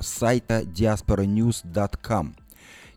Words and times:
сайта 0.00 0.62
diasporanews.com. 0.62 2.34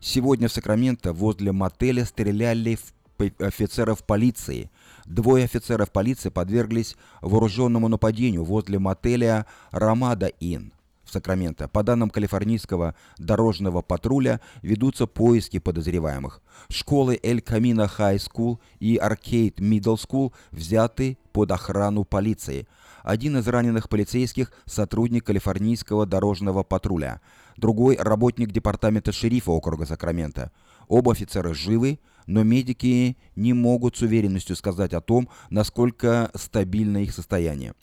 Сегодня 0.00 0.48
в 0.48 0.52
Сакраменто 0.52 1.12
возле 1.12 1.52
мотеля 1.52 2.04
стреляли 2.04 2.76
в 2.76 2.92
офицеров 3.38 4.04
полиции. 4.04 4.70
Двое 5.04 5.44
офицеров 5.44 5.92
полиции 5.92 6.28
подверглись 6.28 6.96
вооруженному 7.20 7.88
нападению 7.88 8.44
возле 8.44 8.78
мотеля 8.78 9.46
«Ramada 9.70 10.28
Inn» 10.40 10.72
в 11.04 11.10
Сакраменто. 11.10 11.68
По 11.68 11.82
данным 11.82 12.10
калифорнийского 12.10 12.94
дорожного 13.18 13.82
патруля 13.82 14.40
ведутся 14.62 15.06
поиски 15.06 15.58
подозреваемых. 15.58 16.40
Школы 16.68 17.18
El 17.22 17.40
Camino 17.40 17.88
High 17.88 18.18
School 18.18 18.60
и 18.80 18.96
Arcade 18.96 19.60
Middle 19.60 19.96
School 19.96 20.32
взяты 20.50 21.18
под 21.32 21.50
охрану 21.52 22.04
полиции. 22.04 22.66
Один 23.02 23.36
из 23.36 23.48
раненых 23.48 23.88
полицейских– 23.88 24.52
сотрудник 24.64 25.24
калифорнийского 25.24 26.06
дорожного 26.06 26.62
патруля. 26.62 27.20
Другой– 27.56 27.96
работник 27.98 28.52
департамента 28.52 29.12
шерифа 29.12 29.50
округа 29.50 29.86
Сакраменто. 29.86 30.52
Оба 30.88 31.12
офицера 31.12 31.52
живы, 31.52 31.98
но 32.26 32.44
медики 32.44 33.16
не 33.34 33.52
могут 33.52 33.96
с 33.96 34.02
уверенностью 34.02 34.54
сказать 34.56 34.94
о 34.94 35.00
том, 35.00 35.28
насколько 35.50 36.30
стабильно 36.34 36.98
их 36.98 37.12
состояние. 37.12 37.74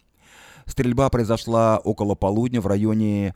Стрельба 0.66 1.09
произошла 1.09 1.79
около 1.79 2.15
полудня 2.15 2.62
в 2.62 2.67
районе 2.67 3.35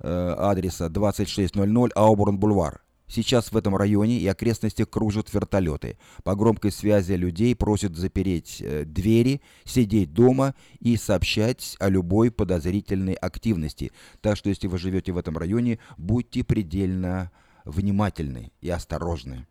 э, 0.00 0.34
адреса 0.38 0.88
2600 0.88 1.96
Ауборн-Бульвар. 1.96 2.81
Сейчас 3.12 3.52
в 3.52 3.56
этом 3.58 3.76
районе 3.76 4.18
и 4.18 4.26
окрестностях 4.26 4.88
кружат 4.88 5.32
вертолеты. 5.34 5.98
По 6.24 6.34
громкой 6.34 6.72
связи 6.72 7.12
людей 7.12 7.54
просят 7.54 7.94
запереть 7.94 8.62
э, 8.62 8.84
двери, 8.86 9.42
сидеть 9.64 10.14
дома 10.14 10.54
и 10.80 10.96
сообщать 10.96 11.76
о 11.78 11.90
любой 11.90 12.30
подозрительной 12.30 13.12
активности. 13.12 13.92
Так 14.22 14.38
что 14.38 14.48
если 14.48 14.66
вы 14.66 14.78
живете 14.78 15.12
в 15.12 15.18
этом 15.18 15.36
районе, 15.36 15.78
будьте 15.98 16.42
предельно 16.42 17.30
внимательны 17.66 18.50
и 18.62 18.70
осторожны. 18.70 19.46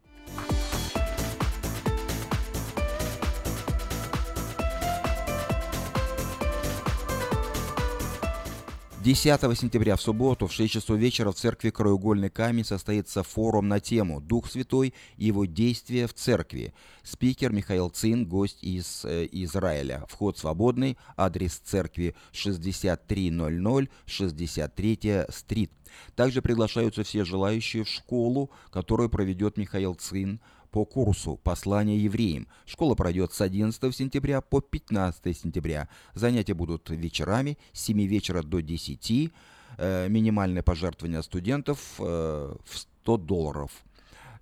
10 9.03 9.57
сентября 9.57 9.95
в 9.95 10.01
субботу 10.01 10.45
в 10.45 10.53
6 10.53 10.73
часов 10.73 10.95
вечера 10.99 11.31
в 11.31 11.35
церкви 11.35 11.71
Краеугольный 11.71 12.29
камень 12.29 12.63
состоится 12.63 13.23
форум 13.23 13.67
на 13.67 13.79
тему 13.79 14.21
«Дух 14.21 14.51
Святой 14.51 14.93
и 15.17 15.25
его 15.25 15.45
действия 15.45 16.05
в 16.05 16.13
церкви». 16.13 16.75
Спикер 17.01 17.51
Михаил 17.51 17.89
Цин, 17.89 18.27
гость 18.27 18.59
из 18.61 19.03
э, 19.03 19.27
Израиля. 19.31 20.05
Вход 20.07 20.37
свободный, 20.37 20.99
адрес 21.17 21.55
церкви 21.55 22.13
6300 22.31 23.87
63 24.05 24.99
стрит. 25.29 25.71
Также 26.15 26.43
приглашаются 26.43 27.03
все 27.03 27.25
желающие 27.25 27.83
в 27.83 27.89
школу, 27.89 28.51
которую 28.69 29.09
проведет 29.09 29.57
Михаил 29.57 29.95
Цин– 29.95 30.39
по 30.71 30.85
курсу 30.85 31.37
«Послание 31.43 32.01
евреям». 32.01 32.47
Школа 32.65 32.95
пройдет 32.95 33.33
с 33.33 33.41
11 33.41 33.95
сентября 33.95 34.41
по 34.41 34.61
15 34.61 35.37
сентября. 35.37 35.89
Занятия 36.13 36.53
будут 36.53 36.89
вечерами 36.89 37.57
с 37.73 37.81
7 37.81 38.01
вечера 38.07 38.41
до 38.41 38.61
10. 38.61 39.31
Э, 39.77 40.07
минимальное 40.09 40.63
пожертвование 40.63 41.21
студентов 41.23 41.95
э, 41.99 42.55
в 42.63 42.77
100 43.03 43.17
долларов. 43.17 43.71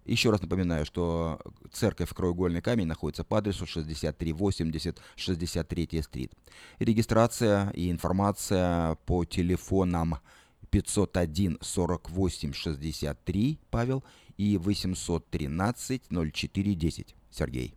Еще 0.06 0.32
раз 0.32 0.42
напоминаю, 0.42 0.86
что 0.86 1.40
церковь 1.72 2.14
Краеугольный 2.14 2.62
камень 2.62 2.88
находится 2.88 3.24
по 3.24 3.38
адресу 3.38 3.68
6380 3.68 5.00
63 5.16 6.02
стрит. 6.02 6.32
Регистрация 6.80 7.70
и 7.72 7.92
информация 7.92 8.96
по 9.06 9.24
телефонам 9.26 10.18
501 10.72 11.60
48 11.62 12.54
63 12.54 13.60
Павел 13.70 14.04
и 14.40 14.58
813 14.58 16.04
0410. 16.10 17.16
Сергей. 17.30 17.76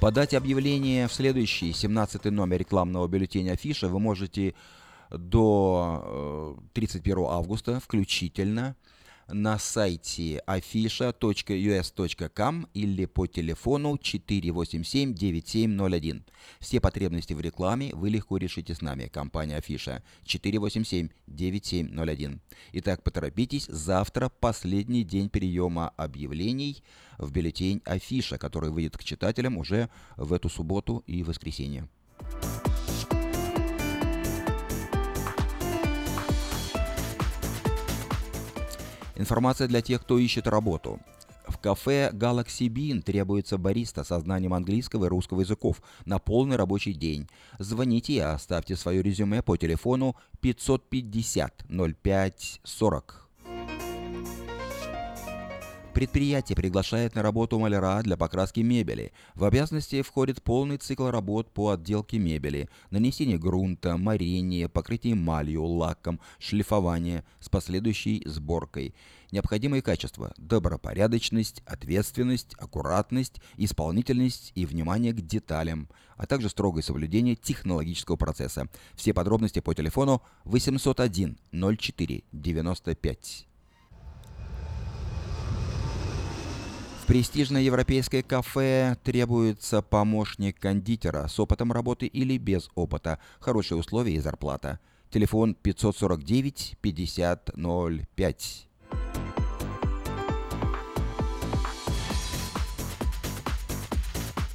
Подать 0.00 0.34
объявление 0.34 1.08
в 1.08 1.12
следующий 1.12 1.72
17 1.72 2.26
номер 2.26 2.58
рекламного 2.58 3.08
бюллетеня 3.08 3.52
Афиша 3.52 3.88
вы 3.88 3.98
можете 3.98 4.54
до 5.10 6.56
31 6.74 7.18
э, 7.18 7.22
августа 7.28 7.80
включительно 7.80 8.76
на 9.28 9.58
сайте 9.58 10.42
afisha.us.com 10.46 12.66
или 12.74 13.06
по 13.06 13.26
телефону 13.26 13.96
487-9701. 13.96 16.22
Все 16.60 16.80
потребности 16.80 17.32
в 17.32 17.40
рекламе 17.40 17.94
вы 17.94 18.10
легко 18.10 18.36
решите 18.36 18.74
с 18.74 18.82
нами, 18.82 19.06
компания 19.06 19.56
Афиша 19.56 20.02
487-9701. 20.26 22.38
Итак, 22.72 23.02
поторопитесь, 23.02 23.64
завтра 23.66 24.28
последний 24.28 25.02
день 25.04 25.28
приема 25.28 25.88
объявлений 25.96 26.82
в 27.18 27.32
бюллетень 27.32 27.82
Афиша, 27.84 28.38
который 28.38 28.70
выйдет 28.70 28.96
к 28.96 29.04
читателям 29.04 29.58
уже 29.58 29.90
в 30.16 30.32
эту 30.32 30.48
субботу 30.48 31.04
и 31.06 31.22
воскресенье. 31.22 31.86
Информация 39.16 39.68
для 39.68 39.80
тех, 39.80 40.02
кто 40.02 40.18
ищет 40.18 40.46
работу. 40.46 40.98
В 41.46 41.58
кафе 41.58 42.10
Galaxy 42.12 42.68
Bean 42.68 43.02
требуется 43.02 43.58
бариста 43.58 44.02
со 44.02 44.18
знанием 44.18 44.54
английского 44.54 45.06
и 45.06 45.08
русского 45.08 45.42
языков 45.42 45.82
на 46.06 46.18
полный 46.18 46.56
рабочий 46.56 46.94
день. 46.94 47.28
Звоните 47.58 48.14
и 48.14 48.18
оставьте 48.18 48.76
свое 48.76 49.02
резюме 49.02 49.42
по 49.42 49.56
телефону 49.56 50.16
550 50.40 51.64
05 52.02 52.60
40. 52.64 53.23
Предприятие 55.94 56.56
приглашает 56.56 57.14
на 57.14 57.22
работу 57.22 57.56
маляра 57.60 58.02
для 58.02 58.16
покраски 58.16 58.58
мебели. 58.58 59.12
В 59.36 59.44
обязанности 59.44 60.02
входит 60.02 60.42
полный 60.42 60.76
цикл 60.76 61.08
работ 61.08 61.54
по 61.54 61.70
отделке 61.70 62.18
мебели, 62.18 62.68
нанесение 62.90 63.38
грунта, 63.38 63.96
морение, 63.96 64.68
покрытие 64.68 65.12
эмалью, 65.12 65.62
лаком, 65.62 66.18
шлифование 66.40 67.24
с 67.38 67.48
последующей 67.48 68.24
сборкой. 68.26 68.92
Необходимые 69.30 69.82
качества– 69.82 70.34
добропорядочность, 70.36 71.62
ответственность, 71.64 72.56
аккуратность, 72.58 73.40
исполнительность 73.56 74.50
и 74.56 74.66
внимание 74.66 75.12
к 75.12 75.20
деталям, 75.20 75.88
а 76.16 76.26
также 76.26 76.48
строгое 76.48 76.82
соблюдение 76.82 77.36
технологического 77.36 78.16
процесса. 78.16 78.68
Все 78.96 79.14
подробности 79.14 79.60
по 79.60 79.72
телефону 79.74 80.22
801 80.44 81.38
04 81.52 82.24
95. 82.32 83.46
В 87.04 87.06
престижное 87.06 87.60
европейское 87.60 88.22
кафе 88.22 88.96
требуется 89.04 89.82
помощник 89.82 90.58
кондитера 90.58 91.28
с 91.28 91.38
опытом 91.38 91.70
работы 91.70 92.06
или 92.06 92.38
без 92.38 92.70
опыта, 92.74 93.18
хорошие 93.40 93.76
условия 93.76 94.14
и 94.14 94.20
зарплата. 94.20 94.80
Телефон 95.10 95.54
549 95.54 96.78
5005. 96.80 98.68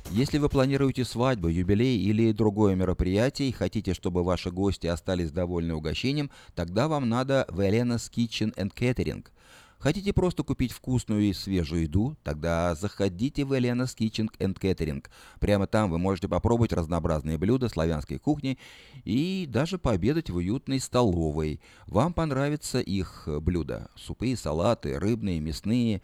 Если 0.09 0.39
вы 0.39 0.49
планируете 0.49 1.05
свадьбу, 1.05 1.49
юбилей 1.49 1.99
или 1.99 2.31
другое 2.31 2.73
мероприятие 2.73 3.49
и 3.49 3.51
хотите, 3.51 3.93
чтобы 3.93 4.23
ваши 4.23 4.49
гости 4.49 4.87
остались 4.87 5.29
довольны 5.29 5.75
угощением, 5.75 6.31
тогда 6.55 6.87
вам 6.87 7.09
надо 7.09 7.45
в 7.47 7.59
Elena's 7.59 8.09
Kitchen 8.11 8.55
and 8.55 8.73
Catering– 8.73 9.27
Хотите 9.79 10.11
просто 10.11 10.43
купить 10.43 10.73
вкусную 10.73 11.21
и 11.21 11.33
свежую 11.33 11.83
еду? 11.83 12.17
Тогда 12.23 12.75
заходите 12.75 13.45
в 13.45 13.53
Elena's 13.53 13.95
Kitchen 13.97 14.27
and 14.37 14.59
Catering. 14.59 15.05
Прямо 15.39 15.67
там 15.67 15.89
вы 15.89 15.97
можете 15.97 16.27
попробовать 16.27 16.73
разнообразные 16.73 17.37
блюда 17.37 17.69
славянской 17.69 18.19
кухни 18.19 18.57
и 19.05 19.45
даже 19.47 19.77
пообедать 19.77 20.29
в 20.29 20.35
уютной 20.35 20.81
столовой. 20.81 21.61
Вам 21.87 22.13
понравятся 22.13 22.81
их 22.81 23.23
блюда. 23.41 23.89
Супы, 23.95 24.35
салаты, 24.35 24.99
рыбные, 24.99 25.39
мясные, 25.39 26.01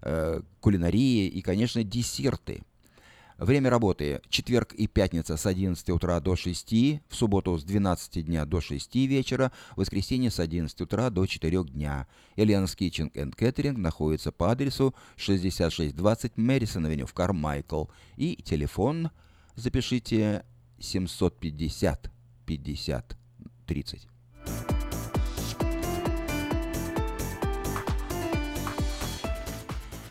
э, 0.00 0.40
кулинарии 0.60 1.28
и, 1.28 1.42
конечно, 1.42 1.84
десерты. 1.84 2.62
Время 3.38 3.70
работы– 3.70 4.20
четверг 4.30 4.72
и 4.72 4.88
пятница 4.88 5.36
с 5.36 5.46
11 5.46 5.90
утра 5.90 6.18
до 6.18 6.34
6, 6.34 6.72
в 7.08 7.14
субботу 7.14 7.56
с 7.56 7.62
12 7.62 8.26
дня 8.26 8.44
до 8.44 8.60
6 8.60 8.96
вечера, 8.96 9.52
воскресенье 9.76 10.32
с 10.32 10.40
11 10.40 10.80
утра 10.80 11.08
до 11.08 11.24
4 11.24 11.62
дня. 11.66 12.08
Элианс 12.34 12.74
Kitchen 12.74 13.12
and 13.12 13.36
Catering 13.36 13.76
находится 13.76 14.32
по 14.32 14.50
адресу 14.50 14.92
6620 15.16 16.36
Мэрисон 16.36 16.86
Авеню 16.86 17.06
в 17.06 17.14
Кармайкл. 17.14 17.84
И 18.16 18.34
телефон 18.42 19.10
запишите 19.54 20.44
750 20.80 22.10
50 22.44 23.16
30. 23.66 24.08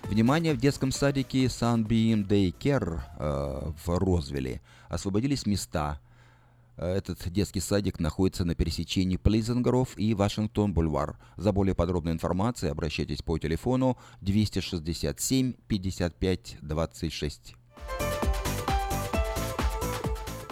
Внимание, 0.09 0.53
в 0.53 0.57
детском 0.57 0.91
садике 0.93 1.45
Sunbeam 1.45 2.25
Daycare 2.25 3.01
э, 3.19 3.71
в 3.85 3.97
Розвилле 3.99 4.61
освободились 4.87 5.45
места. 5.45 5.99
Этот 6.77 7.27
детский 7.29 7.59
садик 7.59 7.99
находится 7.99 8.45
на 8.45 8.55
пересечении 8.55 9.17
Плизенгров 9.17 9.97
и 9.97 10.13
Вашингтон-Бульвар. 10.13 11.17
За 11.35 11.51
более 11.51 11.75
подробной 11.75 12.13
информацией 12.13 12.71
обращайтесь 12.71 13.21
по 13.21 13.37
телефону 13.37 13.97
267 14.21 15.53
55 15.67 16.57
26. 16.61 17.55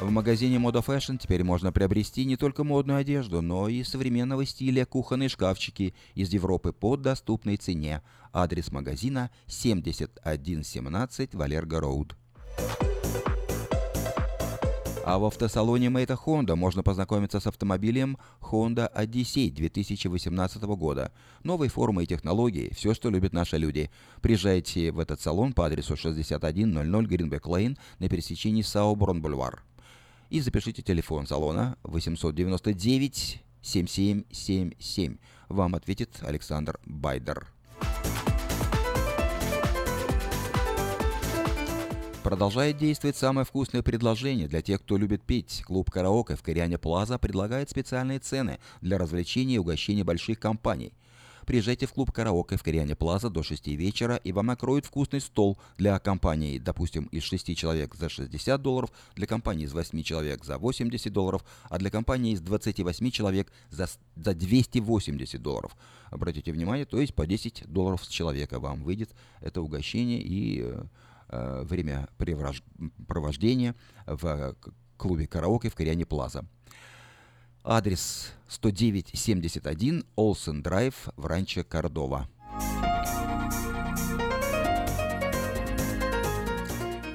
В 0.00 0.10
магазине 0.10 0.56
Moda 0.56 0.82
Fashion 0.82 1.18
теперь 1.18 1.44
можно 1.44 1.72
приобрести 1.72 2.24
не 2.24 2.38
только 2.38 2.64
модную 2.64 3.00
одежду, 3.00 3.42
но 3.42 3.68
и 3.68 3.84
современного 3.84 4.46
стиля 4.46 4.86
кухонные 4.86 5.28
шкафчики 5.28 5.94
из 6.14 6.32
Европы 6.32 6.72
по 6.72 6.96
доступной 6.96 7.58
цене. 7.58 8.00
Адрес 8.32 8.72
магазина 8.72 9.30
7117 9.46 11.34
Валерго 11.34 11.80
Роуд. 11.80 12.16
А 15.04 15.18
в 15.18 15.24
автосалоне 15.24 15.90
Мэйта 15.90 16.14
Honda 16.14 16.56
можно 16.56 16.82
познакомиться 16.82 17.38
с 17.38 17.46
автомобилем 17.46 18.16
Honda 18.40 18.90
Odyssey 18.94 19.50
2018 19.50 20.62
года. 20.62 21.12
Новой 21.42 21.68
формы 21.68 22.04
и 22.04 22.06
технологии, 22.06 22.72
все, 22.74 22.94
что 22.94 23.10
любят 23.10 23.34
наши 23.34 23.58
люди. 23.58 23.90
Приезжайте 24.22 24.92
в 24.92 24.98
этот 24.98 25.20
салон 25.20 25.52
по 25.52 25.66
адресу 25.66 25.94
6100 25.96 27.02
Гринбек 27.02 27.46
Лейн 27.46 27.76
на 27.98 28.08
пересечении 28.08 28.62
Сауборн-Бульвар 28.62 29.60
и 30.30 30.40
запишите 30.40 30.80
телефон 30.80 31.26
салона 31.26 31.76
899 31.82 33.42
7777. 33.62 35.18
Вам 35.48 35.74
ответит 35.74 36.18
Александр 36.22 36.78
Байдер. 36.86 37.48
Продолжает 42.22 42.76
действовать 42.76 43.16
самое 43.16 43.44
вкусное 43.44 43.82
предложение 43.82 44.46
для 44.46 44.62
тех, 44.62 44.80
кто 44.80 44.96
любит 44.96 45.22
петь. 45.22 45.62
Клуб 45.66 45.90
«Караоке» 45.90 46.36
в 46.36 46.42
Кориане 46.42 46.78
Плаза 46.78 47.18
предлагает 47.18 47.70
специальные 47.70 48.20
цены 48.20 48.60
для 48.80 48.98
развлечения 48.98 49.56
и 49.56 49.58
угощения 49.58 50.04
больших 50.04 50.38
компаний– 50.38 50.92
Приезжайте 51.50 51.86
в 51.86 51.92
клуб 51.92 52.12
«Караоке» 52.12 52.56
в 52.56 52.62
Кориане 52.62 52.94
Плаза 52.94 53.28
до 53.28 53.42
6 53.42 53.66
вечера, 53.66 54.14
и 54.14 54.30
вам 54.30 54.46
накроют 54.46 54.86
вкусный 54.86 55.20
стол 55.20 55.58
для 55.78 55.98
компании, 55.98 56.60
допустим, 56.60 57.06
из 57.06 57.24
6 57.24 57.56
человек 57.56 57.96
за 57.96 58.08
60 58.08 58.62
долларов, 58.62 58.92
для 59.16 59.26
компании 59.26 59.64
из 59.64 59.72
8 59.72 60.00
человек 60.04 60.44
за 60.44 60.58
80 60.58 61.12
долларов, 61.12 61.44
а 61.68 61.78
для 61.78 61.90
компании 61.90 62.34
из 62.34 62.40
28 62.40 63.10
человек 63.10 63.52
за, 63.68 63.88
за 64.14 64.34
280 64.34 65.42
долларов. 65.42 65.76
Обратите 66.10 66.52
внимание, 66.52 66.86
то 66.86 67.00
есть 67.00 67.16
по 67.16 67.26
10 67.26 67.64
долларов 67.66 68.04
с 68.04 68.08
человека 68.08 68.60
вам 68.60 68.84
выйдет 68.84 69.10
это 69.40 69.60
угощение 69.60 70.22
и 70.22 70.62
э, 70.62 70.84
э 71.30 71.62
время 71.64 72.08
провождения 73.08 73.74
в 74.06 74.54
клубе 74.96 75.26
«Караоке» 75.26 75.68
в 75.68 75.74
Кориане 75.74 76.06
Плаза. 76.06 76.44
Адрес 77.62 78.32
10971 78.48 80.04
Олсен 80.16 80.62
Драйв 80.62 81.08
в 81.16 81.26
Ранчо 81.26 81.62
Кордова. 81.62 82.26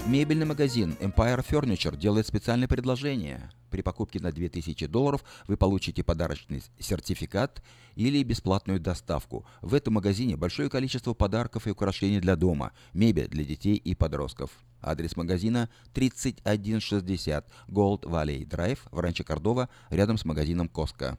Мебельный 0.05 0.45
магазин 0.45 0.95
Empire 0.99 1.43
Furniture 1.43 1.97
делает 1.97 2.27
специальное 2.27 2.67
предложение. 2.67 3.49
При 3.75 3.81
покупке 3.81 4.21
на 4.21 4.31
2000 4.31 4.87
долларов 4.87 5.25
вы 5.49 5.57
получите 5.57 6.01
подарочный 6.01 6.63
сертификат 6.79 7.61
или 7.97 8.23
бесплатную 8.23 8.79
доставку. 8.79 9.45
В 9.61 9.73
этом 9.73 9.95
магазине 9.95 10.37
большое 10.37 10.69
количество 10.69 11.13
подарков 11.13 11.67
и 11.67 11.71
украшений 11.71 12.21
для 12.21 12.37
дома, 12.37 12.71
мебель 12.93 13.27
для 13.27 13.43
детей 13.43 13.75
и 13.75 13.93
подростков. 13.93 14.49
Адрес 14.81 15.17
магазина 15.17 15.69
3160 15.91 17.51
Gold 17.67 18.03
Valley 18.03 18.47
Drive 18.47 18.79
в 18.91 18.99
Ранчо 19.01 19.25
Кордова, 19.25 19.67
рядом 19.89 20.17
с 20.17 20.23
магазином 20.23 20.69
Коска. 20.69 21.17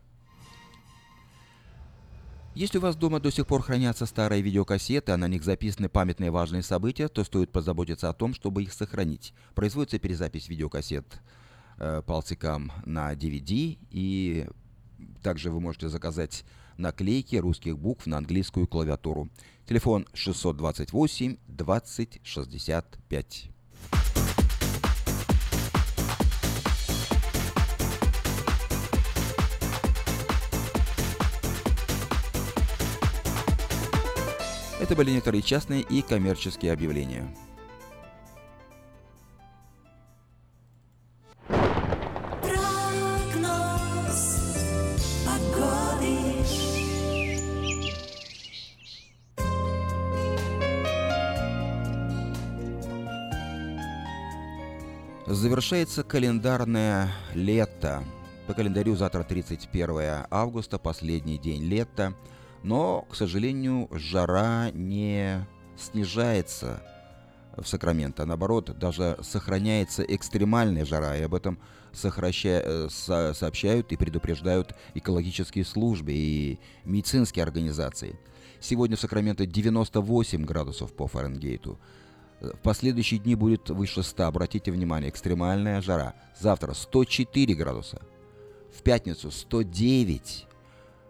Если 2.54 2.78
у 2.78 2.80
вас 2.80 2.96
дома 2.96 3.20
до 3.20 3.30
сих 3.30 3.46
пор 3.46 3.60
хранятся 3.60 4.06
старые 4.06 4.40
видеокассеты, 4.40 5.12
а 5.12 5.18
на 5.18 5.28
них 5.28 5.44
записаны 5.44 5.90
памятные 5.90 6.30
важные 6.30 6.62
события, 6.62 7.08
то 7.08 7.22
стоит 7.22 7.52
позаботиться 7.52 8.08
о 8.08 8.14
том, 8.14 8.32
чтобы 8.32 8.62
их 8.62 8.72
сохранить. 8.72 9.34
Производится 9.54 9.98
перезапись 9.98 10.48
видеокассет 10.48 11.20
э, 11.78 12.02
палтикам 12.06 12.72
на 12.84 13.12
DVD, 13.14 13.78
и 13.90 14.46
также 15.22 15.50
вы 15.50 15.60
можете 15.60 15.88
заказать 15.88 16.44
наклейки 16.76 17.36
русских 17.36 17.78
букв 17.78 18.06
на 18.06 18.18
английскую 18.18 18.66
клавиатуру. 18.66 19.28
Телефон 19.66 20.06
628 20.12 21.36
20 21.48 22.20
65. 22.22 23.50
Это 34.78 34.94
были 34.94 35.10
некоторые 35.10 35.42
частные 35.42 35.80
и 35.80 36.02
коммерческие 36.02 36.72
объявления. 36.72 37.34
Завершается 55.36 56.02
календарное 56.02 57.12
лето. 57.34 58.02
По 58.46 58.54
календарю 58.54 58.96
завтра 58.96 59.22
31 59.22 60.26
августа, 60.30 60.78
последний 60.78 61.38
день 61.38 61.62
лета– 61.62 62.14
но, 62.66 63.02
к 63.02 63.14
сожалению, 63.14 63.88
жара 63.92 64.72
не 64.72 65.46
снижается 65.76 66.82
в 67.56 67.64
Сакраменто, 67.64 68.26
наоборот, 68.26 68.76
даже 68.76 69.16
сохраняется 69.22 70.02
экстремальная 70.02 70.84
жара, 70.84 71.16
и 71.16 71.22
об 71.22 71.34
этом 71.34 71.60
сокраща... 71.92 72.60
Э, 72.64 72.88
со... 72.90 73.34
сообщают 73.34 73.92
и 73.92 73.96
предупреждают 73.96 74.74
экологические 74.94 75.64
службы 75.64 76.12
и 76.12 76.58
медицинские 76.84 77.44
организации. 77.44 78.18
Сегодня 78.58 78.96
в 78.96 79.00
Сакраменто 79.00 79.46
98 79.46 80.44
градусов 80.44 80.92
по 80.92 81.06
Фаренгейту. 81.06 81.78
В 82.40 82.58
последующие 82.62 83.18
дни 83.18 83.34
будет 83.34 83.70
выше 83.70 84.02
100. 84.02 84.24
Обратите 84.24 84.70
внимание, 84.70 85.10
экстремальная 85.10 85.80
жара. 85.80 86.14
Завтра 86.38 86.74
104 86.74 87.54
градуса. 87.54 88.02
В 88.72 88.82
пятницу 88.82 89.30
109 89.30 90.46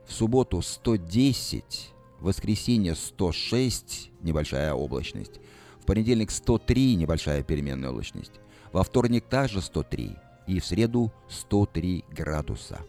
в 0.07 0.13
субботу 0.13 0.63
110, 0.63 1.91
в 2.21 2.25
воскресенье 2.25 2.95
106, 2.95 4.11
небольшая 4.23 4.73
облачность. 4.73 5.41
В 5.81 5.87
понедельник 5.87 6.31
103, 6.31 6.97
небольшая 6.97 7.43
переменная 7.43 7.91
облачность. 7.91 8.33
Во 8.73 8.83
вторник 8.83 9.25
также 9.29 9.61
103 9.61 10.17
и 10.47 10.61
в 10.61 10.65
среду 10.65 11.13
103 11.29 12.05
градуса. 12.11 12.81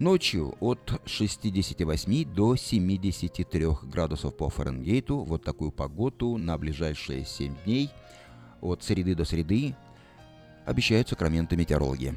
Ночью 0.00 0.54
от 0.60 0.98
68 1.04 2.24
до 2.32 2.56
73 2.56 3.66
градусов 3.82 4.34
по 4.34 4.48
Фаренгейту. 4.48 5.18
Вот 5.18 5.44
такую 5.44 5.72
погоду 5.72 6.38
на 6.38 6.56
ближайшие 6.56 7.26
7 7.26 7.54
дней 7.66 7.90
от 8.62 8.82
среды 8.82 9.14
до 9.14 9.26
среды 9.26 9.76
обещают 10.64 11.10
Сакраменто 11.10 11.54
метеорологи. 11.54 12.14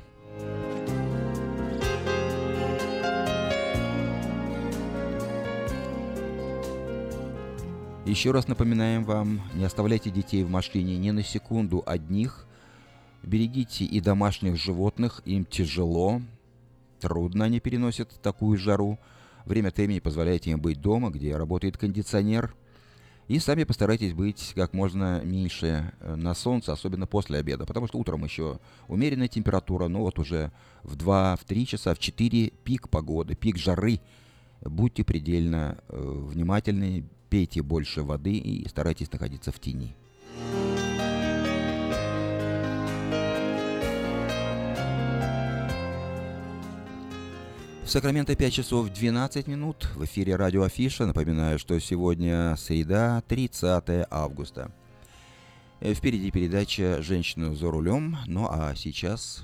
Еще 8.05 8.31
раз 8.31 8.47
напоминаем 8.47 9.03
вам, 9.03 9.41
не 9.55 9.65
оставляйте 9.65 10.09
детей 10.09 10.45
в 10.45 10.49
машине 10.49 10.97
ни 10.97 11.11
на 11.11 11.21
секунду 11.21 11.83
одних. 11.85 12.47
Берегите 13.23 13.83
и 13.83 13.99
домашних 13.99 14.55
животных, 14.55 15.21
им 15.25 15.43
тяжело, 15.43 16.21
трудно 17.03 17.45
они 17.45 17.59
переносят 17.59 18.09
такую 18.21 18.57
жару. 18.57 18.97
Время 19.45 19.67
от 19.67 19.77
времени 19.77 19.99
позволяйте 19.99 20.51
им 20.51 20.61
быть 20.61 20.79
дома, 20.79 21.09
где 21.09 21.35
работает 21.35 21.77
кондиционер. 21.77 22.55
И 23.27 23.39
сами 23.39 23.65
постарайтесь 23.65 24.13
быть 24.13 24.53
как 24.55 24.73
можно 24.73 25.21
меньше 25.23 25.93
э, 25.99 26.15
на 26.15 26.33
солнце, 26.33 26.71
особенно 26.71 27.05
после 27.05 27.39
обеда, 27.39 27.65
потому 27.65 27.87
что 27.87 27.97
утром 27.97 28.23
еще 28.23 28.59
умеренная 28.87 29.27
температура, 29.27 29.87
но 29.87 29.99
вот 29.99 30.19
уже 30.19 30.51
в 30.83 30.95
2, 30.95 31.37
в 31.37 31.43
3 31.43 31.67
часа, 31.67 31.93
в 31.93 31.99
4 31.99 32.51
пик 32.63 32.89
погоды, 32.89 33.35
пик 33.35 33.57
жары. 33.57 33.99
Будьте 34.61 35.03
предельно 35.03 35.77
э, 35.89 35.97
внимательны, 35.97 37.05
пейте 37.29 37.61
больше 37.61 38.03
воды 38.03 38.37
и 38.37 38.67
старайтесь 38.67 39.11
находиться 39.11 39.51
в 39.51 39.59
тени. 39.59 39.95
Сакраменто 47.85 48.35
5 48.35 48.53
часов 48.53 48.89
12 48.89 49.47
минут. 49.47 49.89
В 49.95 50.05
эфире 50.05 50.37
радио 50.37 50.63
Афиша. 50.63 51.05
Напоминаю, 51.05 51.59
что 51.59 51.77
сегодня 51.79 52.55
среда, 52.57 53.21
30 53.27 54.07
августа. 54.09 54.71
Э, 55.81 55.93
впереди 55.93 56.31
передача 56.31 57.01
«Женщина 57.01 57.53
за 57.53 57.69
рулем». 57.69 58.17
Ну 58.25 58.47
а 58.49 58.73
сейчас... 58.75 59.43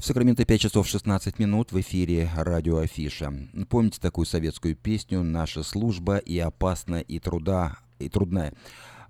В 0.00 0.04
Сакраменто 0.06 0.46
5 0.46 0.60
часов 0.62 0.88
16 0.88 1.38
минут 1.38 1.72
в 1.72 1.80
эфире 1.82 2.30
радио 2.34 2.78
Афиша. 2.78 3.34
Помните 3.68 3.98
такую 4.00 4.24
советскую 4.24 4.74
песню 4.74 5.22
«Наша 5.22 5.62
служба 5.62 6.16
и 6.16 6.38
опасна, 6.38 7.00
и 7.00 7.18
труда, 7.18 7.76
и 7.98 8.08
трудная» 8.08 8.54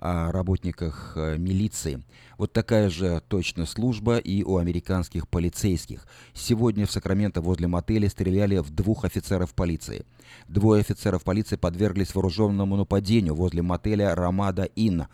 о 0.01 0.33
работниках 0.33 1.13
э, 1.15 1.37
милиции. 1.39 2.03
Вот 2.39 2.53
такая 2.53 2.91
же 2.91 3.23
точно 3.29 3.67
служба 3.67 4.17
и 4.17 4.43
у 4.43 4.57
американских 4.57 5.29
полицейских. 5.29 6.09
Сегодня 6.35 6.87
в 6.87 6.91
Сакраменто 6.91 7.41
возле 7.41 7.69
мотеля 7.69 8.09
стреляли 8.09 8.59
в 8.59 8.71
двух 8.71 9.05
офицеров 9.05 9.55
полиции. 9.55 10.05
Двое 10.49 10.81
офицеров 10.81 11.23
полиции 11.23 11.55
подверглись 11.55 12.17
вооруженному 12.17 12.77
нападению 12.77 13.37
возле 13.37 13.63
мотеля 13.63 14.13
«Рамада 14.17 14.65
Инн». 14.75 15.07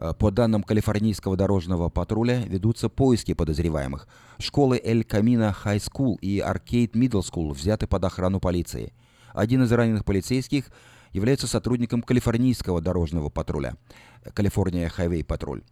Э, 0.00 0.14
по 0.14 0.30
данным 0.30 0.62
Калифорнийского 0.62 1.36
дорожного 1.36 1.90
патруля, 1.90 2.42
ведутся 2.46 2.88
поиски 2.88 3.34
подозреваемых. 3.34 4.08
Школы 4.38 4.80
El 4.82 5.04
Camino 5.04 5.52
High 5.52 5.78
School 5.78 6.18
и 6.22 6.38
Arcade 6.38 6.94
Middle 6.94 7.20
School 7.20 7.52
взяты 7.52 7.86
под 7.86 8.04
охрану 8.04 8.40
полиции. 8.40 8.94
Один 9.34 9.62
из 9.62 9.70
раненых 9.70 10.06
полицейских 10.06 10.70
является 11.12 11.46
сотрудником 11.46 12.00
Калифорнийского 12.02 12.80
дорожного 12.80 13.28
патруля, 13.28 13.76
California 14.32 14.88
Highway 14.88 15.22
Patrol. 15.22 15.62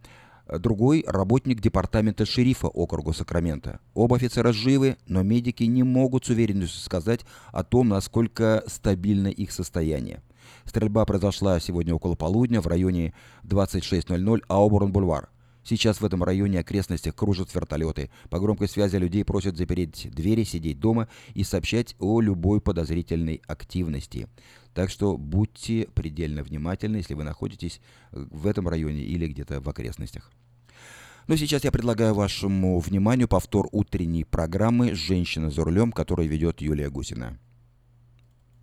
Другой– 0.47 1.03
работник 1.07 1.59
департамента 1.59 2.25
шерифа 2.25 2.67
округа 2.67 3.13
Сакрамента. 3.13 3.79
Оба 3.93 4.17
офицера 4.17 4.51
живы, 4.51 4.97
но 5.07 5.23
медики 5.23 5.63
не 5.63 5.83
могут 5.83 6.25
с 6.25 6.29
уверенностью 6.29 6.81
сказать 6.81 7.21
о 7.51 7.63
том, 7.63 7.89
насколько 7.89 8.63
стабильно 8.67 9.27
их 9.27 9.51
состояние. 9.51 10.21
Стрельба 10.65 11.05
произошла 11.05 11.59
сегодня 11.59 11.93
около 11.93 12.15
полудня 12.15 12.61
в 12.61 12.67
районе 12.67 13.13
2600 13.43 14.43
Auburn 14.47 14.78
Boulevard. 14.78 15.29
Сейчас 15.63 16.01
в 16.01 16.05
этом 16.05 16.23
районе 16.23 16.59
окрестностях 16.59 17.15
кружат 17.15 17.53
вертолеты. 17.53 18.09
По 18.29 18.39
громкой 18.39 18.67
связи 18.67 18.95
людей 18.95 19.23
просят 19.23 19.57
запереть 19.57 20.09
двери, 20.11 20.43
сидеть 20.43 20.79
дома 20.79 21.07
и 21.35 21.43
сообщать 21.43 21.95
о 21.99 22.21
любой 22.21 22.61
подозрительной 22.61 23.41
активности. 23.45 24.27
Так 24.73 24.89
что 24.89 25.17
будьте 25.17 25.87
предельно 25.93 26.43
внимательны, 26.43 26.97
если 26.97 27.13
вы 27.13 27.23
находитесь 27.23 27.81
в 28.11 28.47
этом 28.47 28.67
районе 28.67 29.01
или 29.01 29.27
где-то 29.27 29.61
в 29.61 29.69
окрестностях. 29.69 30.31
Но 31.27 31.35
сейчас 31.35 31.63
я 31.63 31.71
предлагаю 31.71 32.15
вашему 32.15 32.79
вниманию 32.79 33.27
повтор 33.27 33.69
утренней 33.71 34.23
программы 34.23 34.95
«Женщина 34.95 35.51
за 35.51 35.63
рулем», 35.63 35.91
которую 35.91 36.27
ведет 36.27 36.61
Юлия 36.61 36.89
Гусина. 36.89 37.37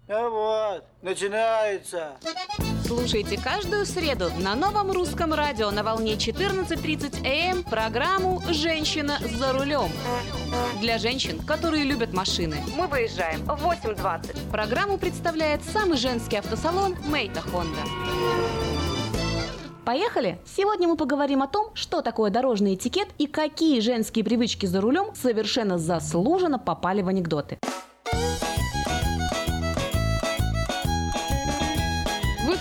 Ну 0.08 0.30
вот, 0.30 0.84
начинается. 1.02 2.12
Слушайте 2.84 3.40
каждую 3.42 3.84
среду 3.84 4.30
на 4.38 4.54
новом 4.54 4.92
русском 4.92 5.34
радио 5.34 5.72
на 5.72 5.82
волне 5.82 6.12
14.30 6.14 7.26
АМ 7.26 7.64
программу 7.64 8.40
«Женщина 8.50 9.18
за 9.20 9.52
рулем». 9.52 9.90
Для 10.80 10.98
женщин, 10.98 11.40
которые 11.44 11.82
любят 11.82 12.12
машины. 12.12 12.58
Мы 12.76 12.86
выезжаем 12.86 13.40
в 13.40 13.66
8.20. 13.66 14.52
Программу 14.52 14.96
представляет 14.96 15.64
самый 15.64 15.96
женский 15.96 16.36
автосалон 16.36 16.94
«Мейта 17.08 17.40
Хонда». 17.40 17.80
Поехали! 19.84 20.38
Сегодня 20.44 20.86
мы 20.86 20.96
поговорим 20.96 21.42
о 21.42 21.48
том, 21.48 21.74
что 21.74 22.00
такое 22.00 22.30
дорожный 22.30 22.74
этикет 22.74 23.08
и 23.18 23.26
какие 23.26 23.80
женские 23.80 24.24
привычки 24.24 24.66
за 24.66 24.80
рулем 24.80 25.16
совершенно 25.16 25.78
заслуженно 25.78 26.60
попали 26.60 27.02
в 27.02 27.08
анекдоты. 27.08 27.58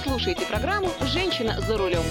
Слушаете 0.06 0.46
программу 0.46 0.92
«Женщина 1.02 1.60
за 1.60 1.78
рулем». 1.78 2.04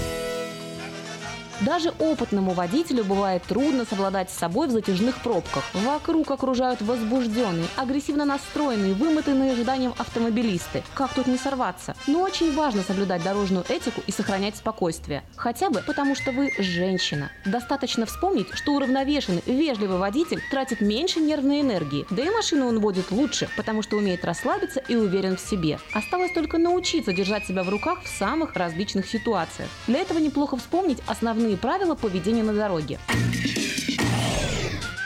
Даже 1.60 1.92
опытному 1.98 2.52
водителю 2.52 3.04
бывает 3.04 3.42
трудно 3.44 3.84
совладать 3.84 4.30
с 4.30 4.34
собой 4.38 4.68
в 4.68 4.70
затяжных 4.72 5.22
пробках. 5.22 5.64
Вокруг 5.72 6.30
окружают 6.30 6.82
возбужденные, 6.82 7.68
агрессивно 7.76 8.24
настроенные, 8.24 8.94
вымотанные 8.94 9.52
ожиданием 9.52 9.94
автомобилисты. 9.98 10.82
Как 10.94 11.14
тут 11.14 11.26
не 11.26 11.38
сорваться? 11.38 11.94
Но 12.06 12.22
очень 12.22 12.54
важно 12.54 12.82
соблюдать 12.82 13.22
дорожную 13.22 13.64
этику 13.68 14.02
и 14.06 14.12
сохранять 14.12 14.56
спокойствие. 14.56 15.22
Хотя 15.36 15.70
бы 15.70 15.82
потому, 15.86 16.14
что 16.14 16.32
вы 16.32 16.52
женщина. 16.58 17.30
Достаточно 17.44 18.06
вспомнить, 18.06 18.48
что 18.52 18.72
уравновешенный, 18.72 19.42
вежливый 19.46 19.98
водитель 19.98 20.42
тратит 20.50 20.80
меньше 20.80 21.20
нервной 21.20 21.60
энергии. 21.60 22.06
Да 22.10 22.22
и 22.24 22.30
машину 22.30 22.66
он 22.66 22.80
водит 22.80 23.10
лучше, 23.10 23.48
потому 23.56 23.82
что 23.82 23.96
умеет 23.96 24.24
расслабиться 24.24 24.80
и 24.88 24.96
уверен 24.96 25.36
в 25.36 25.40
себе. 25.40 25.78
Осталось 25.92 26.32
только 26.32 26.58
научиться 26.58 27.12
держать 27.12 27.46
себя 27.46 27.62
в 27.62 27.68
руках 27.68 28.02
в 28.02 28.08
самых 28.08 28.54
различных 28.54 29.06
ситуациях. 29.06 29.68
Для 29.86 30.00
этого 30.00 30.18
неплохо 30.18 30.56
вспомнить 30.56 30.98
основные 31.06 31.43
основные 31.44 31.56
правила 31.58 31.94
поведения 31.94 32.42
на 32.42 32.54
дороге. 32.54 32.98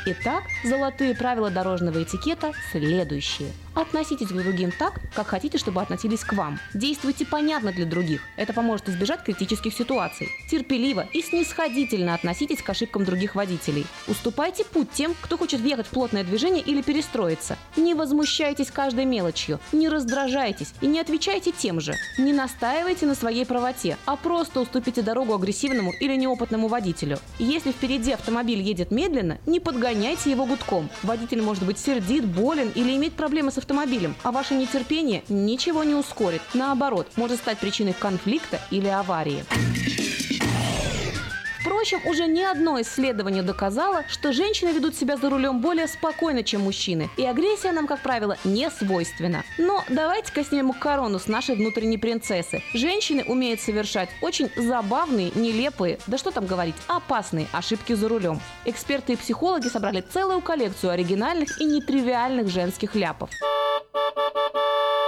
Итак, 0.07 0.45
золотые 0.65 1.15
правила 1.15 1.51
дорожного 1.51 2.03
этикета 2.03 2.53
следующие– 2.71 3.51
Относитесь 3.79 4.27
к 4.27 4.33
другим 4.33 4.73
так, 4.77 5.01
как 5.15 5.29
хотите, 5.29 5.57
чтобы 5.57 5.81
относились 5.81 6.25
к 6.25 6.33
вам. 6.33 6.59
Действуйте 6.75 7.25
понятно 7.25 7.71
для 7.71 7.87
других. 7.87 8.23
Это 8.37 8.53
поможет 8.53 8.89
избежать 8.89 9.23
критических 9.23 9.73
ситуаций. 9.73 10.29
Терпеливо 10.51 11.07
и 11.13 11.23
снисходительно 11.23 12.15
относитесь 12.15 12.61
к 12.61 12.69
ошибкам 12.69 13.05
других 13.05 13.37
водителей. 13.37 13.87
Уступайте 14.09 14.65
путь 14.65 14.91
тем, 14.91 15.15
кто 15.21 15.39
хочет 15.39 15.61
въехать 15.61 15.87
в 15.87 15.91
плотное 15.91 16.25
движение 16.25 16.61
или 16.61 16.83
перестроиться. 16.83 17.57
Не 17.77 17.95
возмущайтесь 17.95 18.73
каждой 18.73 19.05
мелочью, 19.05 19.61
не 19.71 19.89
раздражайтесь 19.89 20.75
и 20.81 20.89
не 20.89 20.99
отвечайте 20.99 21.53
тем 21.53 21.81
же. 21.81 21.95
Не 22.19 22.33
настаивайте 22.33 23.07
на 23.07 23.15
своей 23.15 23.47
правоте, 23.47 23.97
а 24.07 24.17
просто 24.17 24.59
уступите 24.59 25.03
дорогу 25.03 25.35
агрессивному 25.35 25.93
или 26.01 26.17
неопытному 26.17 26.67
водителю. 26.67 27.21
Если 27.39 27.71
впереди 27.71 28.11
автомобиль 28.11 28.61
едет 28.61 28.91
медленно, 28.91 29.39
не 29.47 29.61
подгоняйте 29.61 30.33
его 30.33 30.47
гудком. 30.47 30.91
Водитель 31.05 31.43
может 31.43 31.65
быть 31.65 31.79
сердит, 31.79 32.25
болен 32.25 32.73
или 32.75 32.97
иметь 32.97 33.13
проблемы 33.13 33.53
с 33.53 33.59
автомобилем, 33.59 33.68
а 34.23 34.33
ваше 34.33 34.55
нетерпение 34.55 35.23
ничего 35.29 35.85
не 35.85 35.95
ускорит. 35.95 36.43
Наоборот, 36.55 37.09
может 37.17 37.39
стать 37.39 37.59
причиной 37.59 37.93
конфликта 37.93 38.61
или 38.71 38.89
аварии. 38.89 39.45
Впрочем, 41.69 42.01
уже 42.07 42.27
ни 42.27 42.41
одно 42.41 42.81
исследование 42.81 43.43
доказало, 43.43 44.03
что 44.09 44.33
женщины 44.33 44.71
ведут 44.71 44.97
себя 44.97 45.19
за 45.19 45.29
рулем 45.29 45.61
более 45.61 45.87
спокойно, 45.87 46.43
чем 46.43 46.63
мужчины, 46.63 47.11
и 47.19 47.27
агрессия 47.27 47.73
нам, 47.73 47.87
как 47.87 48.01
правило, 48.01 48.39
не 48.43 48.71
свойственна. 48.71 49.45
Но 49.59 49.85
давайте-ка 49.91 50.45
снимем 50.45 50.73
корону 50.73 51.19
с 51.19 51.27
нашей 51.27 51.57
внутренней 51.57 51.99
принцессы. 51.99 52.63
Женщины 52.73 53.23
умеют 53.23 53.61
совершать 53.61 54.09
очень 54.23 54.51
забавные, 54.57 55.31
нелепые, 55.35 55.99
да 56.07 56.17
что 56.17 56.31
там 56.31 56.47
говорить, 56.47 56.75
опасные 56.87 57.47
ошибки 57.53 57.93
за 57.93 58.09
рулем. 58.09 58.41
Эксперты 58.65 59.13
и 59.13 59.17
психологи 59.17 59.69
собрали 59.69 60.01
целую 60.01 60.41
коллекцию 60.41 60.93
оригинальных 60.93 61.61
и 61.61 61.67
нетривиальных 61.67 62.49
женских 62.49 62.95
ляпов. 62.95 63.29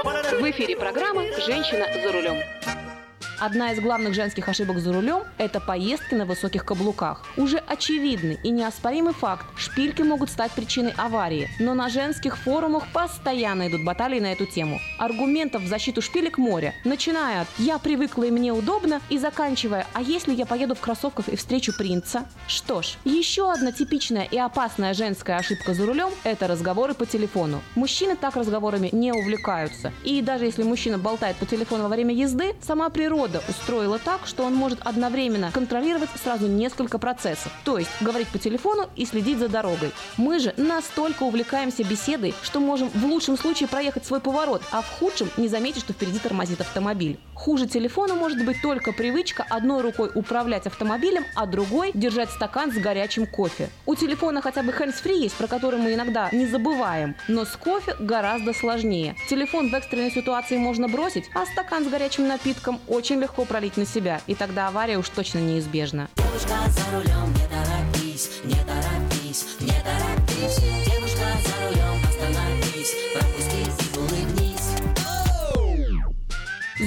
В 0.04 0.50
эфире 0.50 0.76
программа 0.76 1.22
«Женщина 1.46 1.86
за 2.04 2.12
рулем». 2.12 2.99
Одна 3.40 3.72
из 3.72 3.80
главных 3.80 4.12
женских 4.12 4.50
ошибок 4.50 4.80
за 4.80 4.92
рулем– 4.92 5.22
это 5.38 5.60
поездки 5.60 6.14
на 6.14 6.26
высоких 6.26 6.62
каблуках. 6.62 7.24
Уже 7.38 7.56
очевидный 7.56 8.38
и 8.44 8.50
неоспоримый 8.50 9.14
факт– 9.14 9.46
шпильки 9.56 10.02
могут 10.02 10.28
стать 10.28 10.52
причиной 10.52 10.92
аварии, 10.98 11.48
но 11.58 11.72
на 11.72 11.88
женских 11.88 12.36
форумах 12.36 12.84
постоянно 12.92 13.68
идут 13.68 13.82
баталии 13.82 14.20
на 14.20 14.32
эту 14.32 14.44
тему. 14.44 14.78
Аргументов 14.98 15.62
в 15.62 15.68
защиту 15.68 16.02
шпилек 16.02 16.36
море, 16.36 16.74
начиная 16.84 17.40
от 17.40 17.48
«я 17.56 17.78
привыкла 17.78 18.24
и 18.24 18.30
мне 18.30 18.52
удобно» 18.52 19.00
и 19.08 19.16
заканчивая 19.16 19.86
«а 19.94 20.02
если 20.02 20.34
я 20.34 20.44
поеду 20.44 20.74
в 20.74 20.80
кроссовках 20.80 21.28
и 21.28 21.36
встречу 21.36 21.72
принца?» 21.72 22.26
Что 22.46 22.82
ж, 22.82 22.96
еще 23.06 23.50
одна 23.50 23.72
типичная 23.72 24.24
и 24.24 24.36
опасная 24.36 24.92
женская 24.92 25.38
ошибка 25.38 25.72
за 25.72 25.86
рулем– 25.86 26.10
это 26.24 26.46
разговоры 26.46 26.92
по 26.92 27.06
телефону. 27.06 27.62
Мужчины 27.74 28.16
так 28.16 28.36
разговорами 28.36 28.90
не 28.92 29.12
увлекаются. 29.12 29.94
И 30.04 30.20
даже 30.20 30.44
если 30.44 30.62
мужчина 30.62 30.98
болтает 30.98 31.36
по 31.36 31.46
телефону 31.46 31.84
во 31.84 31.88
время 31.88 32.14
езды, 32.14 32.54
сама 32.60 32.90
природа 32.90 33.29
природа 33.30 33.42
устроила 33.48 33.98
так, 33.98 34.26
что 34.26 34.44
он 34.44 34.54
может 34.54 34.80
одновременно 34.82 35.50
контролировать 35.52 36.10
сразу 36.22 36.46
несколько 36.46 36.98
процессов. 36.98 37.52
То 37.64 37.78
есть 37.78 37.90
говорить 38.00 38.28
по 38.28 38.38
телефону 38.38 38.88
и 38.96 39.06
следить 39.06 39.38
за 39.38 39.48
дорогой. 39.48 39.92
Мы 40.16 40.38
же 40.38 40.54
настолько 40.56 41.22
увлекаемся 41.24 41.84
беседой, 41.84 42.34
что 42.42 42.60
можем 42.60 42.90
в 42.90 43.04
лучшем 43.04 43.36
случае 43.36 43.68
проехать 43.68 44.06
свой 44.06 44.20
поворот, 44.20 44.62
а 44.72 44.82
в 44.82 44.98
худшем 44.98 45.30
не 45.36 45.48
заметить, 45.48 45.82
что 45.82 45.92
впереди 45.92 46.18
тормозит 46.18 46.60
автомобиль. 46.60 47.18
Хуже 47.34 47.66
телефона 47.66 48.14
может 48.14 48.44
быть 48.44 48.60
только 48.60 48.92
привычка 48.92 49.46
одной 49.48 49.80
рукой 49.80 50.10
управлять 50.14 50.66
автомобилем, 50.66 51.24
а 51.34 51.46
другой 51.46 51.90
держать 51.94 52.30
стакан 52.30 52.70
с 52.70 52.74
горячим 52.74 53.26
кофе. 53.26 53.70
У 53.86 53.94
телефона 53.94 54.42
хотя 54.42 54.62
бы 54.62 54.72
hands-free 54.72 55.22
есть, 55.22 55.34
про 55.36 55.46
который 55.46 55.80
мы 55.80 55.94
иногда 55.94 56.28
не 56.32 56.46
забываем, 56.46 57.16
но 57.28 57.46
с 57.46 57.56
кофе 57.56 57.96
гораздо 57.98 58.52
сложнее. 58.52 59.16
Телефон 59.30 59.70
в 59.70 59.74
экстренной 59.74 60.10
ситуации 60.10 60.58
можно 60.58 60.86
бросить, 60.86 61.30
а 61.34 61.46
стакан 61.46 61.84
с 61.84 61.88
горячим 61.88 62.28
напитком 62.28 62.78
очень 62.88 63.19
легко 63.20 63.44
пролить 63.44 63.76
на 63.76 63.86
себя, 63.86 64.20
и 64.26 64.34
тогда 64.34 64.68
авария 64.68 64.98
уж 64.98 65.08
точно 65.08 65.38
неизбежна. 65.38 66.08
Девушка 66.16 66.56
за 66.68 66.96
рулем, 66.96 67.32
не 67.34 67.46
торопись, 67.48 68.40
не 68.44 68.54
торопись, 68.64 69.46
не 69.60 69.72
торопись. 69.82 70.79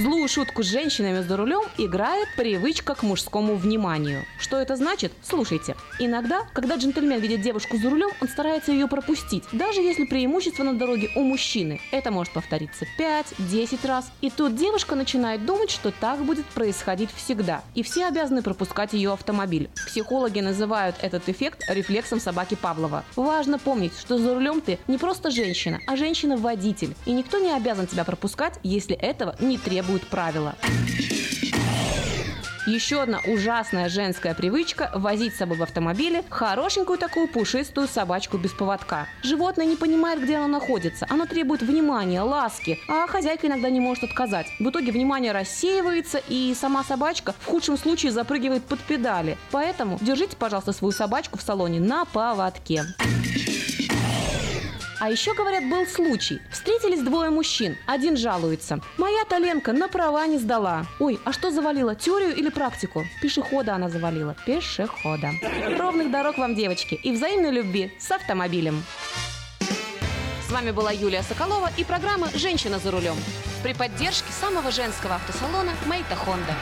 Злую 0.03 0.27
шутку 0.27 0.63
с 0.63 0.65
женщинами 0.65 1.21
за 1.21 1.37
рулем 1.37 1.61
играет 1.77 2.27
привычка 2.35 2.93
к 2.93 3.03
мужскому 3.03 3.55
вниманию. 3.55 4.25
Что 4.37 4.57
это 4.59 4.75
значит? 4.75 5.13
Слушайте. 5.23 5.77
Иногда, 5.97 6.41
когда 6.51 6.75
джентльмен 6.75 7.21
видит 7.21 7.39
девушку 7.39 7.77
за 7.77 7.89
рулем, 7.89 8.09
он 8.19 8.27
старается 8.27 8.73
ее 8.73 8.89
пропустить, 8.89 9.45
даже 9.53 9.79
если 9.79 10.03
преимущество 10.03 10.63
на 10.63 10.73
дороге 10.73 11.09
у 11.15 11.23
мужчины. 11.23 11.79
Это 11.93 12.11
может 12.11 12.33
повториться 12.33 12.85
5-10 12.99 13.87
раз. 13.87 14.11
И 14.19 14.29
тут 14.29 14.57
девушка 14.57 14.95
начинает 14.95 15.45
думать, 15.45 15.71
что 15.71 15.89
так 15.91 16.19
будет 16.25 16.47
происходить 16.47 17.09
всегда. 17.15 17.63
И 17.73 17.81
все 17.81 18.07
обязаны 18.07 18.41
пропускать 18.41 18.91
ее 18.91 19.13
автомобиль. 19.13 19.69
Психологи 19.87 20.41
называют 20.41 20.97
этот 21.01 21.29
эффект 21.29 21.63
рефлексом 21.69 22.19
собаки 22.19 22.55
Павлова. 22.55 23.05
Важно 23.15 23.57
помнить, 23.57 23.97
что 23.97 24.17
за 24.17 24.33
рулем 24.33 24.59
ты 24.59 24.79
не 24.89 24.97
просто 24.97 25.31
женщина, 25.31 25.79
а 25.87 25.95
женщина-водитель. 25.95 26.93
И 27.05 27.13
никто 27.13 27.39
не 27.39 27.53
обязан 27.53 27.87
тебя 27.87 28.03
пропускать, 28.03 28.59
если 28.63 28.97
этого 28.97 29.37
не 29.39 29.57
требует 29.57 29.92
требуют 29.93 30.08
правила. 30.08 30.56
Еще 32.65 33.01
одна 33.01 33.19
ужасная 33.27 33.89
женская 33.89 34.34
привычка– 34.34 34.89
возить 34.95 35.36
с 35.36 35.38
собой 35.38 35.58
в 35.58 35.63
автомобиле 35.63 36.23
хорошенькую 36.29 36.97
такую 36.97 37.27
пушистую 37.27 37.89
собачку 37.89 38.38
без 38.38 38.51
поводка. 38.51 39.08
Животное 39.21 39.65
не 39.65 39.75
понимает, 39.75 40.23
где 40.23 40.38
оно 40.38 40.47
находится. 40.47 41.06
Оно 41.10 41.25
требует 41.25 41.62
внимания, 41.62 42.21
ласки, 42.21 42.79
а 42.88 43.06
хозяйка 43.08 43.47
иногда 43.47 43.69
не 43.69 43.82
может 43.82 44.06
отказать. 44.06 44.47
В 44.60 44.69
итоге 44.69 44.93
внимание 44.93 45.34
рассеивается, 45.34 46.21
и 46.29 46.56
сама 46.58 46.86
собачка 46.86 47.36
в 47.39 47.45
худшем 47.45 47.77
случае 47.77 48.13
запрыгивает 48.13 48.63
под 48.63 48.79
педали. 48.79 49.38
Поэтому 49.51 49.99
держите, 50.01 50.38
пожалуйста, 50.38 50.71
свою 50.71 50.93
собачку 50.93 51.38
в 51.38 51.41
салоне 51.41 51.82
на 51.82 52.06
поводке. 52.06 52.86
А 55.03 55.09
еще, 55.09 55.33
говорят, 55.33 55.67
был 55.67 55.85
случай. 55.85 56.39
Встретились 56.49 57.01
двое 57.01 57.29
мужчин. 57.29 57.77
Один 57.87 58.15
жалуется. 58.15 58.79
Моя 58.97 59.25
Толенка 59.25 59.73
на 59.73 59.89
права 59.89 60.25
не 60.27 60.37
сдала. 60.37 60.85
Ой, 60.97 61.19
а 61.25 61.33
что 61.33 61.51
завалила, 61.51 61.93
теорию 61.93 62.33
или 62.33 62.47
практику? 62.47 63.03
Пешехода 63.21 63.75
она 63.75 63.89
завалила. 63.89 64.33
Пешехода. 64.45 65.31
Ровных 65.77 66.09
дорог 66.09 66.37
вам, 66.37 66.55
девочки, 66.55 66.95
и 66.95 67.11
взаимной 67.11 67.51
любви 67.51 67.91
с 67.99 68.11
автомобилем. 68.11 68.81
С 70.47 70.49
вами 70.49 70.71
была 70.71 70.93
Юлия 70.93 71.21
Соколова 71.23 71.69
и 71.75 71.83
программа 71.83 72.29
«Женщина 72.33 72.79
за 72.79 72.89
рулем» 72.89 73.17
при 73.61 73.73
поддержке 73.73 74.31
самого 74.31 74.71
женского 74.71 75.15
автосалона 75.15 75.73
«Мейта 75.85 76.15
Хонда». 76.15 76.55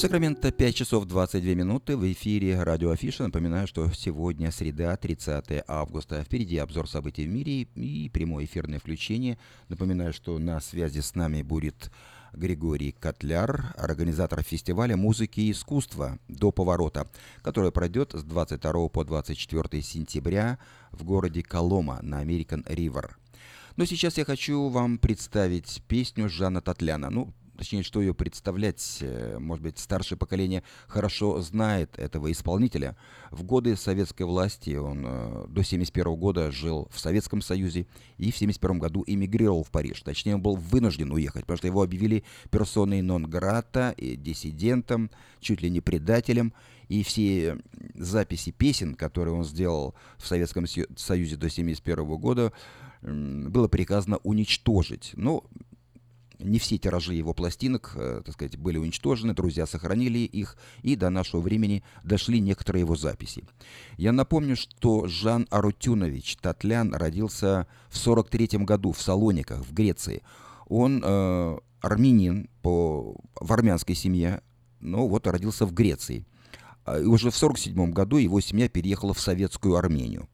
Сакраменто 0.00 0.50
5 0.50 0.74
часов 0.74 1.04
22 1.04 1.52
минуты 1.52 1.94
в 1.94 2.10
эфире 2.10 2.62
радио 2.62 2.88
Афиша. 2.88 3.24
Напоминаю, 3.24 3.66
что 3.66 3.92
сегодня 3.92 4.50
среда, 4.50 4.96
30 4.96 5.64
августа. 5.68 6.24
Впереди 6.24 6.56
обзор 6.56 6.88
событий 6.88 7.26
в 7.26 7.28
мире 7.28 7.68
и 7.74 8.08
прямое 8.08 8.46
эфирное 8.46 8.78
включение. 8.78 9.36
Напоминаю, 9.68 10.14
что 10.14 10.38
на 10.38 10.58
связи 10.60 11.00
с 11.00 11.14
нами 11.14 11.42
будет 11.42 11.90
Григорий 12.32 12.92
Котляр, 12.92 13.74
организатор 13.76 14.42
фестиваля 14.42 14.96
музыки 14.96 15.40
и 15.40 15.50
искусства 15.50 16.18
«До 16.28 16.50
поворота», 16.50 17.06
который 17.42 17.70
пройдет 17.70 18.14
с 18.14 18.22
22 18.22 18.88
по 18.88 19.04
24 19.04 19.82
сентября 19.82 20.58
в 20.92 21.04
городе 21.04 21.42
Колома 21.42 21.98
на 22.00 22.24
American 22.24 22.66
River. 22.66 23.10
Но 23.76 23.84
сейчас 23.84 24.16
я 24.16 24.24
хочу 24.24 24.68
вам 24.68 24.96
представить 24.96 25.82
песню 25.86 26.30
Жанна 26.30 26.60
Татляна. 26.60 27.10
Ну, 27.10 27.34
точнее, 27.60 27.82
что 27.82 28.00
ее 28.00 28.14
представлять, 28.14 28.98
э, 29.02 29.36
может 29.38 29.62
быть, 29.62 29.78
старшее 29.78 30.16
поколение 30.16 30.62
хорошо 30.88 31.42
знает 31.42 31.98
этого 31.98 32.32
исполнителя. 32.32 32.96
В 33.30 33.42
годы 33.42 33.76
советской 33.76 34.22
власти 34.22 34.76
он 34.76 35.04
э, 35.04 35.30
до 35.48 35.60
1971 35.60 36.14
года 36.14 36.50
жил 36.50 36.88
в 36.90 36.98
Советском 36.98 37.42
Союзе 37.42 37.80
и 38.16 38.32
в 38.32 38.36
1971 38.36 38.78
году 38.78 39.04
эмигрировал 39.06 39.62
в 39.62 39.70
Париж. 39.70 40.00
Точнее, 40.00 40.36
он 40.36 40.40
был 40.40 40.56
вынужден 40.56 41.12
уехать, 41.12 41.42
потому 41.42 41.58
что 41.58 41.66
его 41.66 41.82
объявили 41.82 42.24
персоной 42.50 43.02
нон-грата, 43.02 43.94
диссидентом, 43.98 45.10
чуть 45.40 45.60
ли 45.60 45.68
не 45.68 45.82
предателем. 45.82 46.54
И 46.88 47.02
все 47.02 47.58
записи 47.94 48.52
песен, 48.52 48.94
которые 48.94 49.34
он 49.34 49.44
сделал 49.44 49.94
в 50.16 50.26
Советском 50.26 50.66
Союзе 50.66 51.36
до 51.36 51.46
1971 51.46 52.04
года, 52.16 52.54
было 53.02 53.68
приказано 53.68 54.16
уничтожить. 54.22 55.12
Но 55.14 55.44
не 56.42 56.58
все 56.58 56.78
тиражи 56.78 57.14
его 57.14 57.34
пластинок, 57.34 57.92
э, 57.94 58.22
так 58.24 58.34
сказать, 58.34 58.56
были 58.56 58.78
уничтожены, 58.78 59.34
друзья 59.34 59.66
сохранили 59.66 60.18
их, 60.18 60.56
и 60.82 60.96
до 60.96 61.10
нашего 61.10 61.40
времени 61.40 61.82
дошли 62.02 62.40
некоторые 62.40 62.80
его 62.80 62.96
записи. 62.96 63.44
Я 63.96 64.12
напомню, 64.12 64.56
что 64.56 65.06
Жан 65.06 65.46
Арутюнович 65.50 66.36
Татлян 66.36 66.94
родился 66.94 67.66
в 67.88 67.96
43 67.98 68.58
году 68.64 68.92
в 68.92 69.00
Салониках, 69.00 69.60
в 69.60 69.72
Греции. 69.72 70.22
Он 70.66 71.02
э, 71.04 71.58
армянин 71.80 72.48
по, 72.62 73.16
в 73.34 73.52
армянской 73.52 73.94
семье, 73.94 74.42
но 74.80 75.06
вот 75.08 75.26
родился 75.26 75.66
в 75.66 75.72
Греции. 75.72 76.26
А, 76.84 76.98
и 76.98 77.04
уже 77.04 77.30
в 77.30 77.36
47 77.36 77.92
году 77.92 78.16
его 78.16 78.40
семья 78.40 78.68
переехала 78.68 79.14
в 79.14 79.20
советскую 79.20 79.76
Армению. 79.76 80.28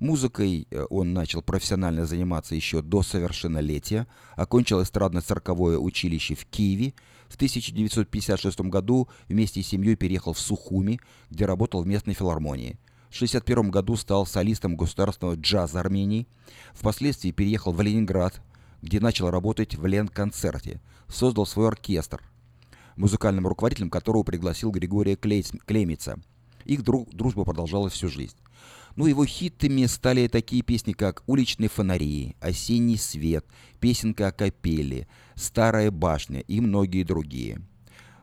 Музыкой 0.00 0.66
э, 0.70 0.86
он 0.88 1.12
начал 1.12 1.42
профессионально 1.42 2.06
заниматься 2.06 2.54
еще 2.54 2.80
до 2.80 3.02
совершеннолетия, 3.02 4.06
окончил 4.34 4.80
эстрадно-цирковое 4.80 5.76
училище 5.76 6.34
в 6.34 6.46
Киеве. 6.46 6.94
В 7.28 7.34
1956 7.34 8.60
году 8.62 9.08
вместе 9.28 9.62
с 9.62 9.66
семьей 9.66 9.96
переехал 9.96 10.32
в 10.32 10.40
Сухуми, 10.40 11.00
где 11.28 11.44
работал 11.44 11.82
в 11.82 11.86
местной 11.86 12.14
филармонии. 12.14 12.78
В 13.10 13.16
1961 13.16 13.70
году 13.70 13.96
стал 13.96 14.24
солистом 14.24 14.74
государственного 14.74 15.34
джаза 15.34 15.80
Армении. 15.80 16.26
Впоследствии 16.72 17.30
переехал 17.30 17.72
в 17.72 17.82
Ленинград, 17.82 18.40
где 18.80 19.00
начал 19.00 19.28
работать 19.28 19.74
в 19.74 19.84
Лен-концерте. 19.84 20.80
Создал 21.08 21.44
свой 21.44 21.68
оркестр, 21.68 22.22
музыкальным 22.96 23.46
руководителем 23.46 23.90
которого 23.90 24.22
пригласил 24.22 24.70
Григория 24.70 25.16
Клеймица. 25.16 26.18
Их 26.64 26.82
друг, 26.84 27.10
дружба 27.10 27.44
продолжалась 27.44 27.92
всю 27.92 28.08
жизнь. 28.08 28.36
Ну, 28.96 29.06
его 29.06 29.24
хитами 29.24 29.86
стали 29.86 30.26
такие 30.26 30.62
песни, 30.62 30.92
как 30.92 31.22
«Уличные 31.26 31.68
фонари», 31.68 32.36
«Осенний 32.40 32.98
свет», 32.98 33.46
«Песенка 33.78 34.28
о 34.28 34.32
капеле», 34.32 35.06
«Старая 35.34 35.90
башня» 35.90 36.40
и 36.40 36.60
многие 36.60 37.04
другие. 37.04 37.62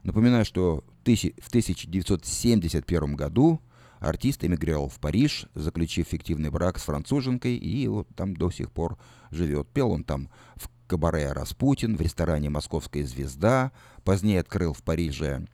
Напоминаю, 0.03 0.45
что 0.45 0.83
в 0.97 1.01
1971 1.01 3.15
году 3.15 3.61
артист 3.99 4.43
эмигрировал 4.43 4.89
в 4.89 4.99
Париж, 4.99 5.45
заключив 5.53 6.07
фиктивный 6.07 6.49
брак 6.49 6.79
с 6.79 6.83
француженкой, 6.83 7.55
и 7.55 7.87
вот 7.87 8.07
там 8.15 8.35
до 8.35 8.51
сих 8.51 8.71
пор 8.71 8.97
живет. 9.31 9.67
Пел 9.69 9.91
он 9.91 10.03
там 10.03 10.29
в 10.55 10.69
кабаре 10.87 11.31
«Распутин», 11.31 11.95
в 11.95 12.01
ресторане 12.01 12.49
«Московская 12.49 13.05
звезда», 13.05 13.71
позднее 14.03 14.41
открыл 14.41 14.73
в 14.73 14.83
Париже 14.83 15.47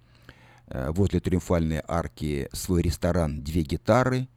э, 0.68 0.92
возле 0.92 1.20
Триумфальной 1.20 1.82
арки 1.88 2.50
свой 2.52 2.82
ресторан 2.82 3.42
«Две 3.42 3.62
гитары», 3.62 4.28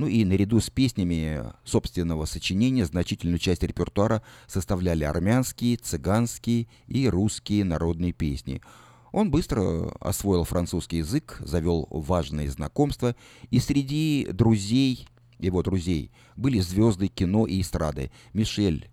ну 0.00 0.06
и 0.06 0.24
наряду 0.24 0.60
с 0.60 0.70
песнями 0.70 1.42
собственного 1.62 2.24
сочинения 2.24 2.86
значительную 2.86 3.38
часть 3.38 3.62
репертуара 3.62 4.22
составляли 4.46 5.04
армянские, 5.04 5.76
цыганские 5.76 6.68
и 6.86 7.06
русские 7.06 7.64
народные 7.64 8.12
песни. 8.12 8.62
Он 9.12 9.30
быстро 9.30 9.90
освоил 10.00 10.44
французский 10.44 10.98
язык, 10.98 11.36
завел 11.44 11.86
важные 11.90 12.50
знакомства, 12.50 13.14
и 13.50 13.60
среди 13.60 14.26
друзей, 14.32 15.06
его 15.38 15.62
друзей, 15.62 16.10
были 16.34 16.60
звезды 16.60 17.08
кино 17.08 17.46
и 17.46 17.60
эстрады 17.60 18.10
Мишель 18.32 18.88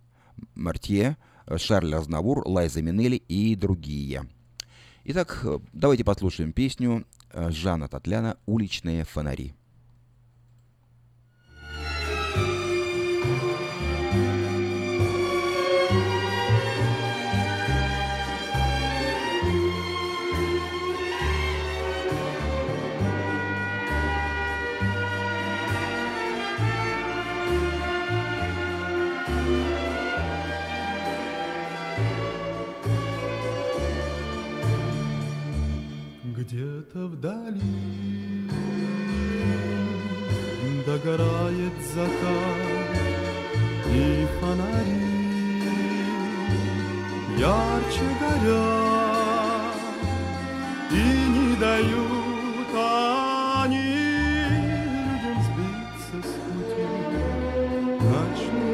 Мартье, 0.55 1.15
Шарль 1.55 1.95
Азнавур, 1.95 2.45
Лайза 2.45 2.81
Минелли 2.81 3.15
и 3.15 3.55
другие. 3.55 4.27
Итак, 5.05 5.45
давайте 5.71 6.03
послушаем 6.03 6.51
песню 6.51 7.05
Жана 7.33 7.87
Татляна 7.87 8.35
«Уличные 8.45 9.05
фонари». 9.05 9.53
Где-то 36.57 37.05
вдали. 37.07 38.49
Догорает 40.87 41.73
закат 41.93 42.97
и 43.93 44.25
фонари. 44.39 45.17
Ярче 47.37 48.07
горят 48.19 49.75
и 50.91 50.93
не 51.35 51.55
дают 51.57 52.69
они 53.63 53.89
Людям 54.49 55.37
сбиться 55.45 56.17
с 56.23 56.33
пути. 56.41 56.87
Ночные 58.01 58.66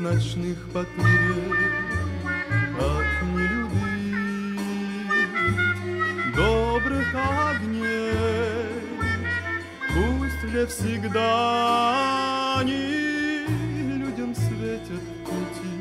ночных 0.00 0.56
потери 0.72 1.52
от 2.78 3.22
нелюбви 3.34 4.18
добрых 6.36 7.14
огней. 7.14 8.68
Пусть 9.88 10.40
для 10.52 10.66
всегда 10.66 12.58
они 12.60 13.46
людям 13.98 14.34
светят 14.34 15.02
пути, 15.24 15.78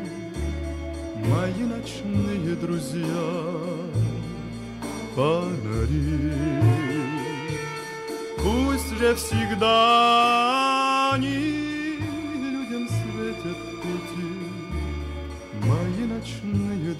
мои 1.27 1.63
ночные 1.63 2.56
друзья, 2.56 3.27
фонари. 5.15 6.32
Пусть 8.38 8.91
же 8.97 9.13
всегда 9.15 11.12
они 11.13 11.66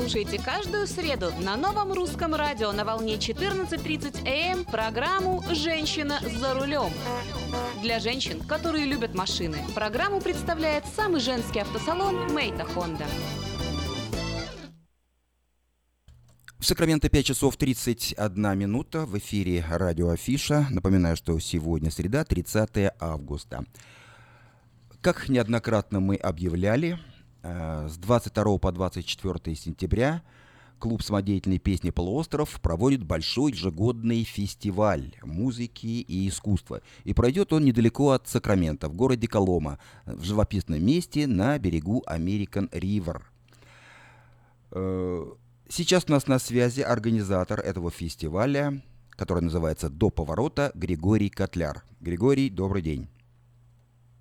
Слушайте 0.00 0.40
каждую 0.42 0.86
среду 0.86 1.30
на 1.40 1.58
новом 1.58 1.92
русском 1.92 2.34
радио 2.34 2.72
на 2.72 2.86
волне 2.86 3.16
14.30 3.16 4.26
АМ 4.26 4.64
программу 4.64 5.44
«Женщина 5.52 6.18
за 6.38 6.54
рулем». 6.54 6.90
Для 7.82 8.00
женщин, 8.00 8.40
которые 8.40 8.86
любят 8.86 9.14
машины, 9.14 9.58
программу 9.74 10.22
представляет 10.22 10.86
самый 10.86 11.20
женский 11.20 11.58
автосалон 11.58 12.32
«Мейта 12.32 12.64
Хонда». 12.64 13.04
В 16.58 16.64
Сакраменто 16.64 17.10
5 17.10 17.26
часов 17.26 17.58
31 17.58 18.58
минута. 18.58 19.04
В 19.04 19.18
эфире 19.18 19.62
радио 19.68 20.08
Афиша. 20.08 20.66
Напоминаю, 20.70 21.14
что 21.14 21.38
сегодня 21.40 21.90
среда, 21.90 22.24
30 22.24 22.94
августа. 22.98 23.66
Как 25.02 25.28
неоднократно 25.28 26.00
мы 26.00 26.16
объявляли, 26.16 26.98
с 27.42 27.96
22 27.96 28.58
по 28.58 28.72
24 28.72 29.56
сентября 29.56 30.22
клуб 30.80 31.02
самодеятельной 31.02 31.58
песни 31.58 31.90
«Полуостров» 31.90 32.60
проводит 32.60 33.04
большой 33.04 33.52
ежегодный 33.52 34.24
фестиваль 34.24 35.14
музыки 35.22 35.86
и 35.86 36.28
искусства. 36.28 36.80
И 37.04 37.14
пройдет 37.14 37.52
он 37.52 37.64
недалеко 37.64 38.10
от 38.10 38.26
Сакрамента, 38.26 38.88
в 38.88 38.94
городе 38.94 39.28
Колома, 39.28 39.78
в 40.06 40.24
живописном 40.24 40.84
месте 40.84 41.26
на 41.28 41.56
берегу 41.58 42.02
American 42.08 42.68
River. 42.70 43.22
Э, 44.72 45.26
сейчас 45.68 46.06
у 46.08 46.12
нас 46.12 46.26
на 46.26 46.38
связи 46.38 46.80
организатор 46.80 47.60
этого 47.60 47.90
фестиваля, 47.90 48.82
который 49.10 49.42
называется 49.42 49.90
«До 49.90 50.10
поворота» 50.10 50.72
Григорий 50.74 51.28
Котляр. 51.28 51.84
Григорий, 52.00 52.48
добрый 52.48 52.82
день. 52.82 53.08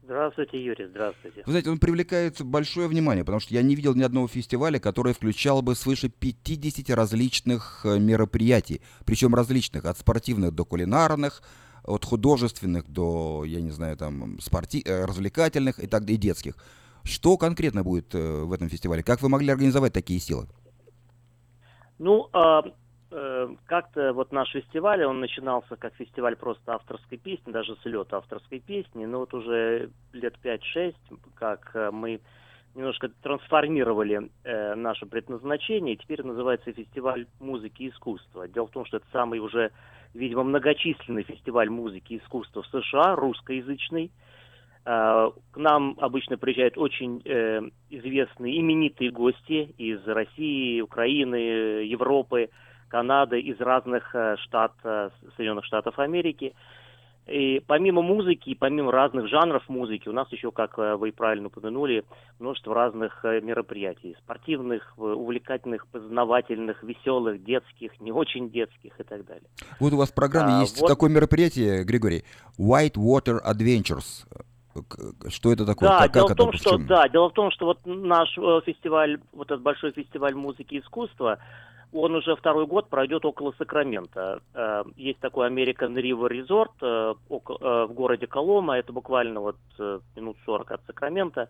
Здравствуйте, 0.10 0.60
Юрий, 0.60 0.88
здравствуйте. 0.88 1.44
Вы 1.46 1.52
знаете, 1.52 1.70
он 1.70 1.78
привлекает 1.78 2.42
большое 2.42 2.88
внимание, 2.88 3.24
потому 3.24 3.40
что 3.40 3.54
я 3.54 3.62
не 3.62 3.76
видел 3.76 3.94
ни 3.94 4.02
одного 4.02 4.28
фестиваля, 4.28 4.80
который 4.80 5.14
включал 5.14 5.62
бы 5.62 5.76
свыше 5.76 6.10
50 6.10 6.90
различных 6.96 7.86
э, 7.86 8.00
мероприятий, 8.00 8.82
причем 9.06 9.36
различных, 9.36 9.86
от 9.86 10.00
спортивных 10.00 10.52
до 10.56 10.66
кулинарных, 10.66 11.44
от 11.84 12.06
художественных 12.06 12.88
до, 12.88 13.44
я 13.46 13.62
не 13.62 13.70
знаю, 13.70 13.98
там, 13.98 14.40
спорти... 14.40 14.82
Э, 14.84 15.06
развлекательных 15.06 15.78
и 15.78 15.86
так 15.86 16.10
и 16.10 16.18
детских. 16.18 16.56
Что 17.04 17.38
конкретно 17.38 17.84
будет 17.84 18.16
э, 18.16 18.42
в 18.46 18.52
этом 18.52 18.68
фестивале? 18.68 19.04
Как 19.04 19.22
вы 19.22 19.30
могли 19.30 19.52
организовать 19.52 19.94
такие 19.94 20.20
силы? 20.20 20.48
Ну, 22.00 22.30
а, 22.34 22.64
как-то 23.66 24.14
вот 24.14 24.32
наш 24.32 24.52
фестиваль, 24.52 25.04
он 25.04 25.20
начинался 25.20 25.76
как 25.76 25.96
фестиваль 25.96 26.36
просто 26.36 26.76
авторской 26.76 27.18
песни, 27.18 27.52
даже 27.52 27.76
с 27.76 27.86
лета 27.86 28.18
авторской 28.18 28.60
песни, 28.60 29.06
но 29.06 29.20
вот 29.20 29.34
уже 29.34 29.90
лет 30.14 30.36
5-6, 30.44 30.94
как 31.36 31.72
э, 31.74 31.90
мы 31.92 32.22
немножко 32.76 33.10
трансформировали 33.22 34.30
э, 34.44 34.76
наше 34.76 35.06
предназначение, 35.06 35.96
теперь 35.96 36.24
называется 36.24 36.72
фестиваль 36.72 37.26
музыки 37.40 37.84
и 37.84 37.90
искусства. 37.90 38.48
Дело 38.48 38.68
в 38.68 38.72
том, 38.72 38.86
что 38.86 38.98
это 38.98 39.06
самый 39.12 39.40
уже, 39.40 39.72
видимо, 40.14 40.44
многочисленный 40.44 41.24
фестиваль 41.24 41.70
музыки 41.70 42.14
и 42.14 42.18
искусства 42.18 42.62
в 42.62 42.68
США, 42.68 43.16
русскоязычный. 43.16 44.12
Э, 44.86 45.32
к 45.52 45.58
нам 45.58 45.96
обычно 46.00 46.38
приезжают 46.38 46.78
очень 46.78 47.22
э, 47.26 47.62
известные, 47.90 48.60
именитые 48.60 49.12
гости 49.12 49.74
из 49.78 50.06
России, 50.08 50.82
Украины, 50.82 51.36
Европы, 51.86 52.50
Канады, 52.90 53.40
из 53.40 53.60
разных 53.60 54.14
э, 54.14 54.36
штат, 54.44 54.74
э, 54.84 55.10
Соединенных 55.38 55.66
Штатов 55.66 55.98
Америки– 56.00 56.54
и 57.30 57.62
помимо 57.68 58.02
музыки, 58.02 58.56
помимо 58.56 58.92
разных 58.92 59.28
жанров 59.28 59.62
музыки, 59.70 60.10
у 60.10 60.12
нас 60.12 60.28
еще, 60.32 60.52
как 60.52 60.80
э, 60.80 60.96
вы 60.96 61.12
правильно 61.12 61.48
упомянули, 61.48 62.04
множество 62.40 62.74
разных 62.74 63.24
мероприятий. 63.24 64.16
Спортивных, 64.24 64.94
увлекательных, 64.98 65.86
познавательных, 65.88 66.82
веселых, 66.82 67.44
детских, 67.44 67.92
не 68.00 68.12
очень 68.12 68.50
детских 68.50 69.00
и 69.00 69.04
так 69.04 69.26
далее. 69.28 69.48
Вот 69.80 69.94
у 69.94 69.98
вас 69.98 70.10
в 70.10 70.16
программе 70.16 70.54
а, 70.56 70.62
есть 70.62 70.82
вот... 70.82 70.88
такое 70.88 71.12
мероприятие, 71.12 71.84
Григорий, 71.84 72.24
White 72.58 72.96
Water 72.96 73.38
Adventures. 73.46 74.26
Что 75.28 75.52
это 75.54 75.68
такое? 75.68 75.90
Да, 75.90 76.00
как, 76.00 76.14
дело 76.14 76.28
как 76.30 76.36
в 76.36 76.38
том, 76.38 76.54
что 76.54 76.78
да, 76.80 77.08
дело 77.10 77.30
в 77.30 77.34
том, 77.34 77.52
что 77.52 77.66
вот 77.66 77.80
наш 77.86 78.30
фестиваль, 78.66 79.20
вот 79.34 79.52
этот 79.52 79.62
большой 79.62 79.92
фестиваль 79.92 80.34
музыки 80.34 80.76
и 80.76 80.80
искусства, 80.80 81.38
он 81.94 82.16
уже 82.16 82.36
второй 82.36 82.68
год 82.68 82.90
пройдет 82.90 83.26
около 83.26 83.54
Сакрамента. 83.58 84.42
Э, 84.54 84.84
есть 84.96 85.20
такой 85.20 85.50
American 85.50 85.96
River 85.96 86.30
Resort 86.30 86.72
э, 86.82 87.14
э, 87.30 87.86
в 87.86 87.94
городе 87.94 88.28
Колома, 88.28 88.78
это 88.78 88.94
буквально 88.94 89.40
вот 89.40 89.58
минут 90.16 90.38
40 90.46 90.72
от 90.72 90.82
Сакрамента. 90.86 91.50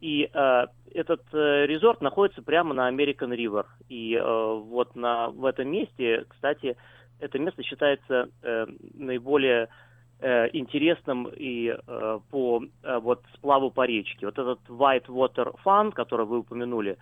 И 0.00 0.28
э, 0.32 0.66
этот 0.92 1.22
э, 1.32 1.66
резорт 1.66 2.00
находится 2.02 2.42
прямо 2.42 2.74
на 2.74 2.90
American 2.90 3.34
River. 3.34 3.64
И 3.88 4.14
э, 4.14 4.22
вот 4.22 4.94
на, 4.94 5.28
в 5.28 5.44
этом 5.44 5.68
месте, 5.68 6.24
кстати, 6.28 6.76
это 7.18 7.38
место 7.38 7.62
считается 7.62 8.28
э, 8.42 8.66
наиболее 8.94 9.68
э, 10.20 10.48
интересным 10.52 11.28
и 11.34 11.68
э, 11.68 12.18
по 12.30 12.62
э, 12.82 12.98
вот 12.98 13.22
сплаву 13.34 13.70
по 13.70 13.86
речке. 13.86 14.26
Вот 14.26 14.38
этот 14.38 14.60
White 14.68 15.06
Water 15.06 15.54
Fun, 15.64 15.92
который 15.92 16.26
вы 16.26 16.40
упомянули, 16.40 16.98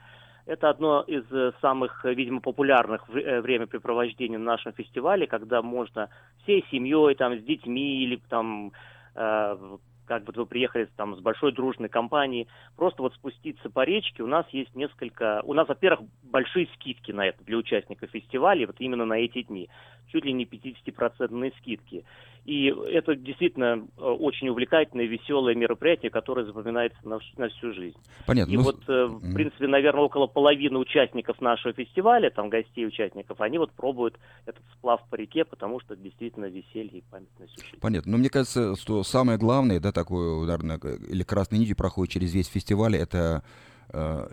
это 0.47 0.69
одно 0.69 1.03
из 1.03 1.25
э, 1.31 1.53
самых, 1.61 2.05
э, 2.05 2.15
видимо, 2.15 2.41
популярных 2.41 3.03
э, 3.11 3.41
времяпрепровождений 3.41 4.37
на 4.37 4.53
нашем 4.53 4.73
фестивале, 4.73 5.27
когда 5.27 5.63
можно 5.63 6.11
всей 6.43 6.65
семьей, 6.71 7.15
там, 7.15 7.39
с 7.39 7.43
детьми 7.43 8.05
или 8.05 8.21
там 8.29 8.73
э, 9.15 9.77
как 10.07 10.25
бы 10.25 10.33
вы 10.37 10.47
приехали 10.47 10.89
там 10.97 11.17
с 11.17 11.21
большой 11.21 11.53
дружной 11.53 11.89
компанией, 11.89 12.47
просто 12.77 13.03
вот 13.03 13.15
спуститься 13.15 13.71
по 13.71 13.85
речке, 13.85 14.23
у 14.23 14.27
нас 14.27 14.47
есть 14.51 14.75
несколько, 14.75 15.41
у 15.45 15.55
нас, 15.55 15.67
во-первых, 15.67 16.09
большие 16.23 16.69
скидки 16.75 17.13
на 17.13 17.27
это 17.27 17.43
для 17.45 17.57
участников 17.57 18.11
фестиваля, 18.11 18.67
вот 18.67 18.77
именно 18.79 19.07
на 19.07 19.15
эти 19.15 19.43
дни, 19.43 19.69
чуть 20.15 20.25
ли 20.25 20.33
не 20.33 20.45
50% 20.45 21.53
скидки. 21.59 22.05
И 22.45 22.67
это 22.67 23.17
действительно 23.17 23.87
э, 23.97 24.03
очень 24.03 24.49
увлекательное, 24.51 25.07
веселое 25.07 25.55
мероприятие, 25.55 26.11
которое 26.11 26.45
запоминается 26.45 26.99
на, 27.03 27.19
на 27.39 27.49
всю 27.49 27.73
жизнь. 27.73 27.97
Понятно. 28.27 28.53
И 28.53 28.57
ну... 28.57 28.63
вот, 28.63 28.83
э, 28.87 29.07
в 29.07 29.35
принципе, 29.35 29.67
наверное, 29.67 30.03
около 30.03 30.27
половины 30.27 30.79
участников 30.79 31.41
нашего 31.41 31.73
фестиваля, 31.73 32.31
там 32.31 32.51
гостей 32.51 32.87
участников, 32.87 33.41
они 33.41 33.57
вот 33.59 33.73
пробуют 33.73 34.19
этот 34.45 34.63
сплав 34.75 35.01
по 35.09 35.15
реке, 35.17 35.45
потому 35.45 35.81
что 35.81 35.97
действительно 35.97 36.45
веселье 36.45 36.99
и 36.99 37.05
памятность 37.11 37.59
жизни. 37.59 37.79
Понятно. 37.81 38.13
Но 38.13 38.19
мне 38.19 38.29
кажется, 38.29 38.77
что 38.77 39.03
самое 39.05 39.39
главное, 39.39 39.81
да, 39.81 39.91
такое, 39.91 40.45
наверное, 40.45 40.79
или 41.09 41.23
красной 41.23 41.59
нитью 41.59 41.77
проходит 41.77 42.13
через 42.13 42.35
весь 42.35 42.49
фестиваль, 42.49 42.95
это 42.95 43.43
э, 43.91 44.29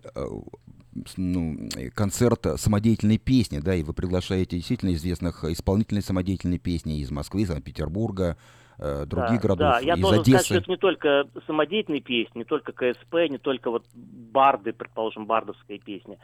ну, 1.18 1.70
концерт 1.94 2.46
самодеятельной 2.56 3.18
песни, 3.18 3.60
да, 3.60 3.76
и 3.76 3.84
вы 3.84 3.94
приглашаете 3.94 4.58
действительно 4.58 4.94
известных 4.94 5.44
исполнителей 5.46 6.02
самодеятельной 6.02 6.60
песни 6.60 7.00
из 7.00 7.12
Москвы, 7.12 7.46
Санкт-Петербурга, 7.46 8.38
э, 8.80 9.06
других 9.06 9.42
да, 9.42 9.48
городов, 9.48 9.74
да. 9.74 9.80
Я 9.80 9.94
из 9.94 10.02
должен 10.02 10.22
Одессы. 10.22 10.46
сказать, 10.46 10.46
что 10.46 10.56
это 10.56 10.72
не 10.72 10.78
только 10.78 11.28
самодеятельные 11.48 12.02
песни, 12.02 12.40
не 12.40 12.44
только 12.46 12.72
КСП, 12.72 13.16
не 13.30 13.38
только 13.38 13.72
вот 13.72 13.86
барды, 13.94 14.74
предположим, 14.74 15.26
бардовская 15.26 15.80
песня. 15.80 16.18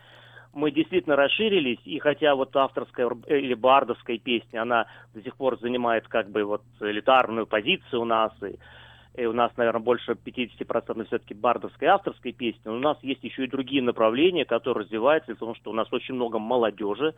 Мы 0.54 0.72
действительно 0.72 1.16
расширились, 1.16 1.80
и 1.86 2.00
хотя 2.00 2.34
вот 2.36 2.56
авторская 2.56 3.10
или 3.28 3.54
бардовская 3.54 4.18
песня, 4.18 4.64
она 4.64 4.88
до 5.14 5.22
сих 5.22 5.36
пор 5.36 5.60
занимает 5.60 6.08
как 6.08 6.30
бы 6.32 6.44
вот 6.44 6.64
элитарную 6.80 7.46
позицию 7.46 8.02
у 8.02 8.06
нас, 8.06 8.32
и 8.42 8.58
и 9.18 9.26
у 9.26 9.34
нас, 9.34 9.52
наверное, 9.58 9.82
больше 9.82 10.12
50% 10.12 11.06
все-таки 11.08 11.34
бардовской 11.34 11.88
авторской 11.88 12.32
песни, 12.32 12.62
но 12.66 12.76
у 12.76 12.80
нас 12.80 12.98
есть 13.02 13.24
еще 13.24 13.46
и 13.46 13.50
другие 13.50 13.82
направления, 13.82 14.46
которые 14.46 14.86
развиваются, 14.86 15.34
потому 15.34 15.56
что 15.56 15.72
у 15.72 15.74
нас 15.74 15.92
очень 15.92 16.14
много 16.14 16.38
молодежи, 16.38 17.16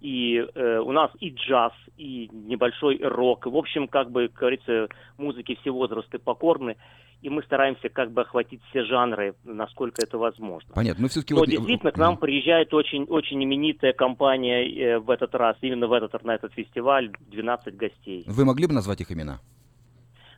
и 0.00 0.36
э, 0.36 0.78
у 0.78 0.92
нас 0.92 1.10
и 1.20 1.30
джаз, 1.30 1.72
и 1.98 2.30
небольшой 2.32 2.98
рок, 3.02 3.46
в 3.46 3.56
общем, 3.56 3.88
как 3.88 4.10
бы, 4.10 4.28
как 4.28 4.38
говорится, 4.38 4.88
музыки 5.18 5.56
все 5.60 5.70
возрасты 5.70 6.18
покорны, 6.18 6.76
и 7.20 7.28
мы 7.28 7.42
стараемся 7.42 7.88
как 7.88 8.10
бы 8.10 8.22
охватить 8.22 8.60
все 8.70 8.84
жанры, 8.84 9.34
насколько 9.44 10.02
это 10.02 10.18
возможно. 10.18 10.70
Понятно, 10.74 11.02
но 11.02 11.08
все-таки... 11.08 11.34
Но 11.34 11.40
вот... 11.40 11.48
действительно, 11.48 11.92
к 11.92 11.98
нам 11.98 12.16
приезжает 12.16 12.72
очень, 12.72 13.04
очень 13.04 13.42
именитая 13.42 13.92
компания 13.92 14.66
э, 14.66 14.98
в 14.98 15.10
этот 15.10 15.34
раз, 15.34 15.56
именно 15.60 15.88
в 15.88 15.92
этот, 15.92 16.22
на 16.24 16.34
этот 16.34 16.54
фестиваль, 16.54 17.10
12 17.30 17.76
гостей. 17.76 18.24
Вы 18.26 18.44
могли 18.46 18.66
бы 18.66 18.72
назвать 18.72 19.02
их 19.02 19.12
имена? 19.12 19.40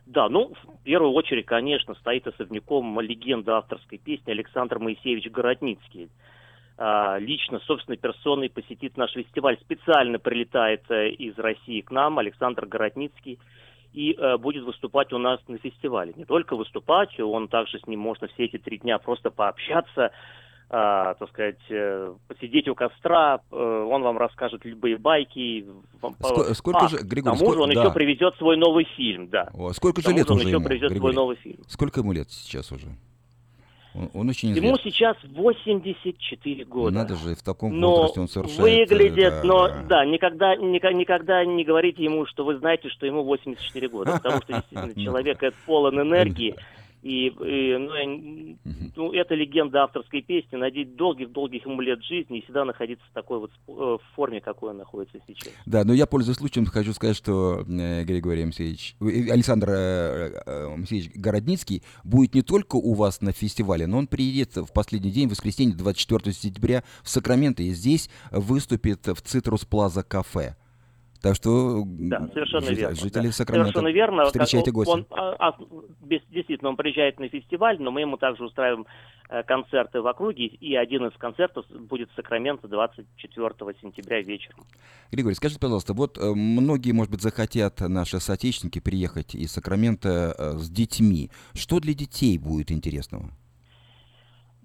Да, 0.07 0.29
ну, 0.29 0.53
в 0.63 0.83
первую 0.83 1.11
очередь, 1.11 1.45
конечно, 1.45 1.93
стоит 1.95 2.25
особняком 2.27 2.97
легенда 3.01 3.57
авторской 3.57 3.97
песни 3.97 4.31
Александр 4.31 4.79
Моисеевич 4.79 5.29
Городницкий. 5.29 6.09
А, 6.77 7.17
лично, 7.17 7.59
собственной 7.59 7.97
персоной 7.97 8.49
посетит 8.49 8.95
наш 8.95 9.11
фестиваль. 9.11 9.57
Специально 9.59 10.17
прилетает 10.17 10.83
э, 10.89 11.09
из 11.09 11.37
России 11.37 11.81
к 11.81 11.91
нам 11.91 12.19
Александр 12.19 12.67
Городницкий 12.67 13.37
и 13.91 14.13
э, 14.13 14.37
будет 14.37 14.63
выступать 14.63 15.11
у 15.11 15.17
нас 15.17 15.41
на 15.49 15.57
фестивале. 15.57 16.13
Не 16.15 16.23
только 16.23 16.55
выступать, 16.55 17.19
он 17.19 17.49
также 17.49 17.77
с 17.77 17.85
ним 17.85 17.99
можно 17.99 18.27
все 18.27 18.45
эти 18.45 18.57
три 18.57 18.77
дня 18.77 18.99
просто 18.99 19.29
пообщаться, 19.29 20.11
а, 20.69 21.13
так 21.13 21.29
сказать, 21.29 21.59
э, 21.69 22.13
посидеть 22.27 22.67
у 22.67 22.75
костра, 22.75 23.39
э, 23.51 23.55
он 23.55 24.01
вам 24.01 24.17
расскажет 24.17 24.65
любые 24.65 24.97
байки. 24.97 25.65
Сколько, 26.19 26.53
сколько 26.55 26.85
а, 26.85 26.89
же, 26.89 26.97
Григорий, 26.97 27.21
к 27.21 27.25
тому 27.25 27.37
сколько, 27.37 27.53
же 27.53 27.61
он 27.61 27.69
да. 27.69 27.81
еще 27.83 27.93
привезет 27.93 28.35
свой 28.35 28.57
новый 28.57 28.85
фильм, 28.97 29.29
да. 29.29 29.49
О, 29.53 29.71
сколько 29.71 30.01
же 30.01 30.11
лет 30.11 30.29
уже 30.29 30.45
он 30.45 30.51
ему, 30.51 30.65
привезет 30.65 30.91
Григорий? 30.91 31.13
свой 31.13 31.13
новый 31.13 31.35
фильм. 31.37 31.59
Сколько 31.67 32.01
ему 32.01 32.11
лет 32.11 32.29
сейчас 32.31 32.69
уже? 32.73 32.87
Он, 33.95 34.09
он 34.13 34.29
очень. 34.29 34.49
Ему 34.49 34.77
сейчас 34.83 35.15
84 35.23 36.65
года. 36.65 36.93
Надо 36.93 37.15
же, 37.15 37.33
в 37.33 37.41
таком 37.41 37.79
но 37.79 37.91
возрасте 37.91 38.19
он 38.19 38.27
совершает... 38.27 38.89
выглядит, 38.89 39.33
да, 39.35 39.43
но 39.43 39.67
да, 39.67 39.83
да 39.87 40.05
никогда, 40.05 40.55
никогда, 40.57 40.93
никогда 40.93 41.45
не 41.45 41.63
говорите 41.63 42.03
ему, 42.03 42.25
что 42.25 42.43
вы 42.43 42.57
знаете, 42.57 42.89
что 42.89 43.05
ему 43.05 43.23
84 43.23 43.87
года, 43.87 44.13
потому 44.21 44.41
что 44.41 44.53
действительно 44.53 44.93
человек 45.01 45.53
полон 45.65 46.01
энергии. 46.01 46.55
И, 47.03 47.27
и 47.27 47.77
ну, 47.77 48.57
ну, 48.95 49.13
это 49.13 49.35
легенда 49.35 49.83
авторской 49.83 50.21
песни, 50.21 50.57
надеюсь, 50.57 50.89
долгих-долгих 50.89 51.65
ему 51.65 51.79
лет 51.81 52.03
жизни 52.03 52.39
и 52.39 52.43
всегда 52.43 52.65
находиться 52.65 53.05
в 53.09 53.13
такой 53.13 53.39
вот 53.39 53.51
э, 53.67 53.97
форме, 54.15 54.41
какой 54.41 54.71
он 54.71 54.77
находится 54.77 55.19
сейчас. 55.27 55.53
Да, 55.65 55.83
но 55.83 55.93
я, 55.93 56.07
пользуясь 56.07 56.37
случаем, 56.37 56.65
хочу 56.65 56.93
сказать, 56.93 57.15
что 57.15 57.63
э, 57.67 58.03
Григорий 58.03 58.43
Алексеевич, 58.43 58.95
э, 58.99 59.31
Александр 59.31 59.69
э, 59.69 60.41
э, 60.45 60.73
Алексеевич 60.73 61.11
Городницкий 61.13 61.83
будет 62.03 62.33
не 62.33 62.41
только 62.41 62.77
у 62.77 62.93
вас 62.95 63.21
на 63.21 63.31
фестивале, 63.31 63.85
но 63.85 63.99
он 63.99 64.07
приедет 64.07 64.55
в 64.55 64.73
последний 64.73 65.11
день, 65.11 65.27
в 65.27 65.31
воскресенье, 65.31 65.75
24 65.75 66.33
сентября, 66.33 66.83
в 67.03 67.09
Сакраменто, 67.09 67.61
и 67.61 67.69
здесь 67.69 68.09
выступит 68.31 69.05
в 69.05 69.21
Цитрус 69.21 69.65
Плаза 69.65 70.03
кафе. 70.03 70.55
Так 71.21 71.35
что 71.35 71.83
да, 71.85 72.27
совершенно 72.33 72.61
жители, 72.61 72.79
верно. 72.79 72.95
Жители 72.95 73.25
да. 73.27 73.31
Сакрамента, 73.31 73.71
совершенно 73.71 73.93
верно. 73.93 74.25
встречайте 74.25 74.71
гостя. 74.71 74.93
Он, 74.93 75.05
а, 75.09 75.49
а, 75.49 75.57
действительно, 76.07 76.69
он 76.69 76.75
приезжает 76.75 77.19
на 77.19 77.29
фестиваль, 77.29 77.77
но 77.79 77.91
мы 77.91 78.01
ему 78.01 78.17
также 78.17 78.43
устраиваем 78.43 78.85
э, 79.29 79.43
концерты 79.43 80.01
в 80.01 80.07
округе, 80.07 80.45
и 80.45 80.75
один 80.75 81.05
из 81.07 81.17
концертов 81.17 81.65
будет 81.69 82.09
в 82.11 82.15
Сакраменто 82.15 82.67
24 82.67 83.49
сентября 83.81 84.21
вечером. 84.21 84.65
Григорий, 85.11 85.35
скажите, 85.35 85.59
пожалуйста, 85.59 85.93
вот 85.93 86.17
э, 86.17 86.33
многие, 86.33 86.91
может 86.91 87.11
быть, 87.11 87.21
захотят 87.21 87.79
наши 87.81 88.19
соотечественники 88.19 88.79
приехать 88.79 89.35
из 89.35 89.51
Сакрамента 89.51 90.35
э, 90.37 90.57
с 90.57 90.69
детьми. 90.69 91.29
Что 91.53 91.79
для 91.79 91.93
детей 91.93 92.37
будет 92.37 92.71
интересного? 92.71 93.31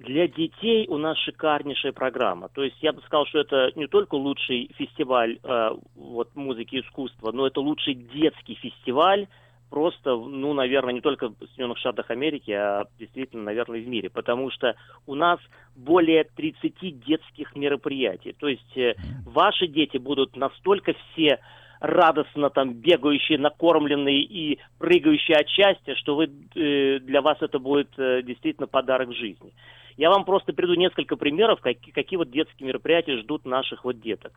Для 0.05 0.27
детей 0.27 0.87
у 0.89 0.99
нас 0.99 1.17
шикарнейшая 1.19 1.93
программа. 1.93 2.49
То 2.49 2.65
есть 2.65 2.77
я 2.83 2.93
бы 2.93 3.01
сказал, 3.03 3.25
что 3.27 3.39
это 3.39 3.71
не 3.77 3.87
только 3.87 4.17
лучший 4.17 4.71
фестиваль 4.77 5.39
э, 5.43 5.71
вот, 5.95 6.35
музыки 6.35 6.77
и 6.77 6.81
искусства, 6.81 7.31
но 7.31 7.47
это 7.47 7.61
лучший 7.61 7.95
детский 7.95 8.55
фестиваль 8.55 9.29
просто, 9.73 10.15
ну, 10.15 10.53
наверное, 10.53 10.93
не 10.93 11.01
только 11.01 11.29
в 11.31 11.35
Соединенных 11.39 11.79
Штатах 11.79 12.11
Америки, 12.11 12.51
а 12.51 12.85
действительно, 12.99 13.43
наверное, 13.45 13.81
в 13.81 13.89
мире, 13.89 14.11
потому 14.11 14.51
что 14.51 14.77
у 15.07 15.15
нас 15.15 15.41
более 15.75 16.25
30 16.25 17.03
детских 17.07 17.57
мероприятий. 17.57 18.37
То 18.39 18.49
есть 18.49 18.77
э, 18.77 18.97
ваши 19.25 19.67
дети 19.69 19.97
будут 19.97 20.37
настолько 20.37 20.93
все 20.93 21.41
радостно 21.81 22.51
там 22.51 22.75
бегающие, 22.75 23.39
накормленные 23.39 24.21
и 24.21 24.59
прыгающие 24.79 25.39
от 25.39 25.49
счастья, 25.49 25.95
что 25.95 26.17
вы, 26.17 26.25
э, 26.27 26.99
для 26.99 27.23
вас 27.23 27.39
это 27.41 27.59
будет 27.59 27.99
э, 27.99 28.21
действительно 28.23 28.67
подарок 28.67 29.15
жизни. 29.15 29.55
Я 29.97 30.11
вам 30.11 30.27
просто 30.27 30.53
приду 30.53 30.75
несколько 30.75 31.17
примеров, 31.17 31.63
какие, 31.63 31.95
какие 31.95 32.19
вот 32.19 32.31
детские 32.31 32.67
мероприятия 32.67 33.17
ждут 33.17 33.47
наших 33.47 33.85
вот 33.85 34.03
деток. 34.03 34.35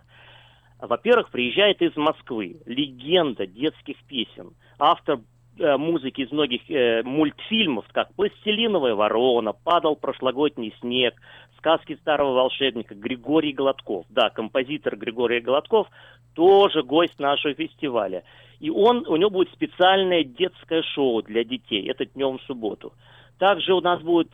Во-первых, 0.80 1.30
приезжает 1.30 1.82
из 1.82 1.94
Москвы 1.98 2.56
легенда 2.66 3.46
детских 3.46 3.98
песен, 4.08 4.54
автор 4.80 5.20
э, 5.58 5.78
музыки 5.78 6.22
из 6.22 6.32
многих 6.32 6.70
э, 6.70 7.04
мультфильмов, 7.04 7.86
как 7.92 8.14
«Пластилиновая 8.16 8.96
ворона», 8.96 9.54
«Падал 9.54 9.96
прошлогодний 9.96 10.74
снег», 10.80 11.16
«Сказки 11.58 11.96
старого 11.96 12.34
волшебника» 12.34 12.96
Григорий 12.96 13.54
Гладков. 13.54 14.06
Да, 14.10 14.30
композитор 14.30 14.98
Григорий 14.98 15.40
Гладков 15.40 15.88
тоже 16.34 16.84
гость 16.84 17.20
нашего 17.20 17.54
фестиваля. 17.54 18.24
И 18.60 18.70
он, 18.70 19.06
у 19.08 19.16
него 19.16 19.30
будет 19.30 19.52
специальное 19.54 20.24
детское 20.24 20.82
шоу 20.82 21.22
для 21.22 21.44
детей. 21.44 21.90
Это 21.90 22.06
днем 22.06 22.38
в 22.38 22.44
субботу. 22.44 22.94
Также 23.38 23.74
у 23.74 23.82
нас 23.82 24.02
будет 24.02 24.30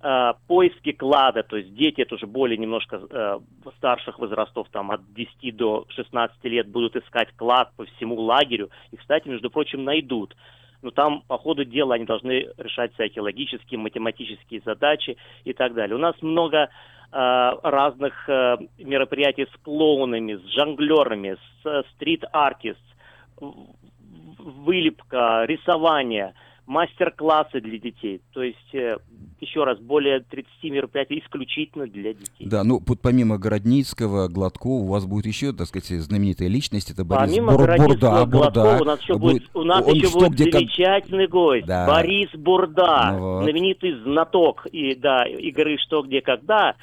э, 0.00 0.32
поиски 0.46 0.92
клада, 0.92 1.42
то 1.42 1.56
есть 1.56 1.74
дети, 1.74 2.02
это 2.02 2.14
уже 2.14 2.26
более 2.26 2.56
немножко 2.56 3.00
э, 3.10 3.38
старших 3.78 4.18
возрастов, 4.18 4.68
там 4.70 4.90
от 4.90 5.00
10 5.14 5.56
до 5.56 5.86
16 5.88 6.44
лет 6.44 6.68
будут 6.68 6.96
искать 6.96 7.28
клад 7.36 7.70
по 7.76 7.84
всему 7.84 8.14
лагерю. 8.20 8.70
И, 8.90 8.96
кстати, 8.96 9.28
между 9.28 9.50
прочим, 9.50 9.84
найдут. 9.84 10.36
Но 10.82 10.90
там 10.90 11.22
по 11.26 11.38
ходу 11.38 11.64
дела 11.64 11.96
они 11.96 12.04
должны 12.04 12.48
решать 12.56 12.94
всякие 12.94 13.22
логические, 13.22 13.78
математические 13.78 14.62
задачи 14.64 15.16
и 15.44 15.52
так 15.52 15.74
далее. 15.74 15.96
У 15.96 16.00
нас 16.00 16.14
много 16.22 16.58
э, 16.58 16.68
разных 17.10 18.28
э, 18.28 18.58
мероприятий 18.78 19.46
с 19.46 19.62
клоунами, 19.62 20.34
с 20.34 20.54
жонглерами, 20.54 21.36
с 21.62 21.84
стрит-артист, 21.94 22.78
вылепка, 24.38 25.44
рисование– 25.46 26.34
мастер-классы 26.68 27.60
для 27.60 27.78
детей. 27.78 28.20
То 28.34 28.42
есть, 28.42 28.74
э, 28.74 28.98
еще 29.40 29.64
раз, 29.64 29.78
более 29.78 30.20
30 30.20 30.64
мероприятий 30.64 31.20
исключительно 31.24 31.86
для 31.86 32.12
детей. 32.12 32.46
Да, 32.46 32.62
ну 32.62 32.80
вот 32.86 33.00
помимо 33.00 33.38
Городницкого, 33.38 34.28
Гладкова, 34.28 34.82
у 34.82 34.86
вас 34.86 35.06
будет 35.06 35.26
еще, 35.26 35.52
так 35.52 35.66
сказать, 35.66 35.88
знаменитая 35.88 36.48
личность, 36.48 36.90
это 36.90 37.04
Борис 37.04 37.34
помимо 37.34 37.52
Бур, 37.56 37.76
Бурда. 37.78 38.26
Бурда. 38.26 38.78
у 38.82 38.84
нас 38.84 39.00
еще 39.00 39.16
будет, 39.16 39.44
у 39.54 39.62
нас 39.64 39.84
он 39.84 39.94
еще 39.94 40.08
что, 40.08 40.18
будет 40.18 40.32
где, 40.32 40.50
замечательный 40.52 41.26
гость, 41.26 41.66
да. 41.66 41.86
Борис 41.86 42.30
Бурда, 42.34 43.12
Ну 43.12 43.18
вот. 43.18 43.42
знаменитый 43.44 43.94
знаток 44.02 44.66
и, 44.70 44.94
да, 44.94 45.24
игры 45.26 45.78
«Что, 45.78 46.02
где, 46.02 46.20
когда». 46.20 46.76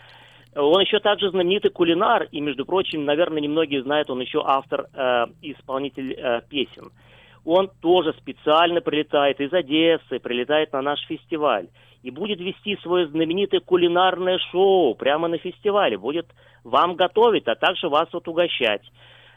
Он 0.56 0.80
еще 0.82 1.00
также 1.00 1.30
знаменитый 1.32 1.70
кулинар, 1.70 2.30
и, 2.32 2.40
между 2.40 2.66
прочим, 2.66 3.04
наверное, 3.04 3.42
немногие 3.42 3.84
знают, 3.84 4.10
он 4.10 4.22
еще 4.22 4.42
автор, 4.44 4.88
э, 4.94 5.26
исполнитель 5.42 6.14
э, 6.14 6.42
песен 6.50 6.92
он 7.46 7.70
тоже 7.82 8.14
специально 8.14 8.82
прилетает 8.82 9.40
из 9.40 9.54
Одессы, 9.54 10.20
прилетает 10.20 10.74
на 10.74 10.82
наш 10.82 11.00
фестиваль 11.06 11.68
и 12.02 12.12
будет 12.12 12.40
вести 12.40 12.78
свое 12.82 13.08
знаменитое 13.08 13.62
кулинарное 13.62 14.38
шоу 14.52 14.96
прямо 14.96 15.28
на 15.28 15.38
фестивале, 15.38 15.98
будет 15.98 16.28
вам 16.64 16.96
готовить, 16.96 17.48
а 17.48 17.56
также 17.56 17.90
вас 17.90 18.10
вот 18.12 18.28
угощать. 18.28 18.82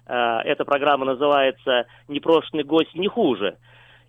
Э, 0.07 0.41
Эта 0.45 0.65
программа 0.65 1.05
называется 1.05 1.87
«Непрошенный 2.09 2.65
гость 2.65 2.95
не 2.95 3.09
хуже». 3.09 3.57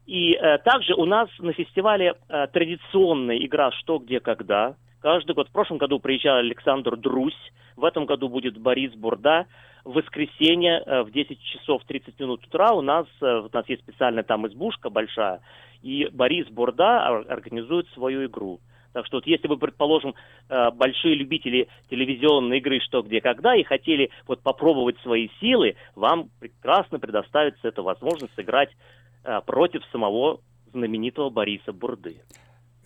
И 0.05 0.33
э, 0.33 0.57
также 0.59 0.93
у 0.95 1.05
нас 1.05 1.29
на 1.39 1.53
фестивале 1.53 2.15
э, 2.29 2.47
традиционная 2.51 3.37
игра 3.37 3.71
«Что, 3.71 3.99
где, 3.99 4.19
когда». 4.19 4.75
Каждый 4.99 5.33
год. 5.33 5.47
В 5.47 5.51
прошлом 5.51 5.77
году 5.77 5.99
приезжал 5.99 6.37
Александр 6.37 6.97
Друсь, 6.97 7.37
в 7.77 7.85
этом 7.85 8.05
году 8.05 8.27
будет 8.27 8.57
Борис 8.57 8.93
Бурда. 8.93 9.47
В 9.85 9.93
воскресенье 9.93 10.83
э, 10.85 11.03
в 11.03 11.11
10 11.11 11.41
часов 11.41 11.81
30 11.85 12.19
минут 12.19 12.45
утра 12.45 12.73
у 12.73 12.81
нас, 12.81 13.07
э, 13.21 13.25
у 13.25 13.49
нас 13.51 13.67
есть 13.69 13.81
специальная 13.81 14.23
там 14.23 14.45
избушка 14.45 14.89
большая, 14.89 15.39
и 15.81 16.09
Борис 16.11 16.47
Бурда 16.49 17.09
ор- 17.09 17.25
организует 17.29 17.87
свою 17.93 18.25
игру. 18.25 18.59
Так 18.91 19.05
что 19.05 19.17
вот 19.17 19.25
если 19.25 19.47
вы, 19.47 19.55
предположим, 19.55 20.15
э, 20.49 20.71
большие 20.71 21.15
любители 21.15 21.69
телевизионной 21.89 22.57
игры 22.57 22.81
«Что, 22.81 23.01
где, 23.01 23.21
когда» 23.21 23.55
и 23.55 23.63
хотели 23.63 24.09
вот 24.27 24.41
попробовать 24.41 24.99
свои 24.99 25.29
силы, 25.39 25.77
вам 25.95 26.29
прекрасно 26.41 26.99
предоставится 26.99 27.69
эта 27.69 27.81
возможность 27.81 28.35
сыграть 28.35 28.71
против 29.45 29.83
самого 29.91 30.39
знаменитого 30.71 31.29
Бориса 31.29 31.73
Бурды. 31.73 32.21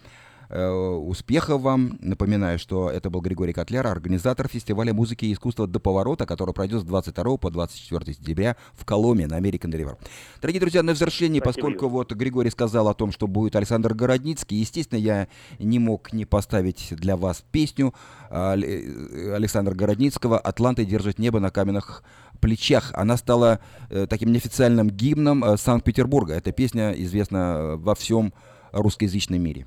Э, 0.52 0.68
Успехов 0.68 1.62
вам. 1.62 1.98
Напоминаю, 2.02 2.58
что 2.58 2.90
это 2.90 3.08
был 3.08 3.22
Григорий 3.22 3.54
Котляр, 3.54 3.86
организатор 3.86 4.48
фестиваля 4.48 4.92
музыки 4.92 5.24
и 5.24 5.32
искусства 5.32 5.66
«До 5.66 5.80
поворота», 5.80 6.26
который 6.26 6.52
пройдет 6.52 6.82
с 6.82 6.84
22 6.84 7.38
по 7.38 7.50
24 7.50 8.14
сентября 8.14 8.56
в 8.74 8.84
Коломе 8.84 9.26
на 9.26 9.38
American 9.40 9.72
River. 9.72 9.96
Дорогие 10.42 10.60
друзья, 10.60 10.82
на 10.82 10.94
завершение, 10.94 11.40
Спасибо, 11.40 11.68
поскольку 11.68 11.88
вот 11.88 12.12
Григорий 12.12 12.50
сказал 12.50 12.88
о 12.88 12.94
том, 12.94 13.12
что 13.12 13.26
будет 13.26 13.56
Александр 13.56 13.94
Городницкий, 13.94 14.58
естественно, 14.58 14.98
я 14.98 15.28
не 15.58 15.78
мог 15.78 16.12
не 16.12 16.26
поставить 16.26 16.88
для 16.90 17.16
вас 17.16 17.42
песню 17.50 17.94
а, 18.28 18.54
э, 18.54 19.34
Александра 19.34 19.74
Городницкого 19.74 20.38
«Атланты 20.38 20.84
держит 20.84 21.18
небо 21.18 21.40
на 21.40 21.50
каменных 21.50 22.04
плечах». 22.40 22.90
Она 22.92 23.16
стала 23.16 23.60
э, 23.88 24.06
таким 24.06 24.30
неофициальным 24.30 24.90
гимном 24.90 25.56
Санкт-Петербурга. 25.56 26.34
Эта 26.34 26.52
песня 26.52 26.92
известна 26.92 27.76
во 27.76 27.94
всем 27.94 28.34
русскоязычном 28.72 29.40
мире. 29.40 29.66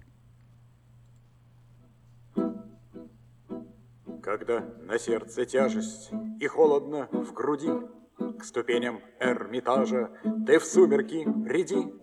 Когда 4.25 4.63
на 4.81 4.97
сердце 4.97 5.45
тяжесть 5.45 6.09
и 6.39 6.47
холодно 6.47 7.07
в 7.11 7.31
груди, 7.31 7.69
К 8.17 8.43
ступеням 8.43 8.99
Эрмитажа 9.19 10.09
ты 10.47 10.57
в 10.57 10.65
сумерки 10.65 11.23
приди, 11.43 11.93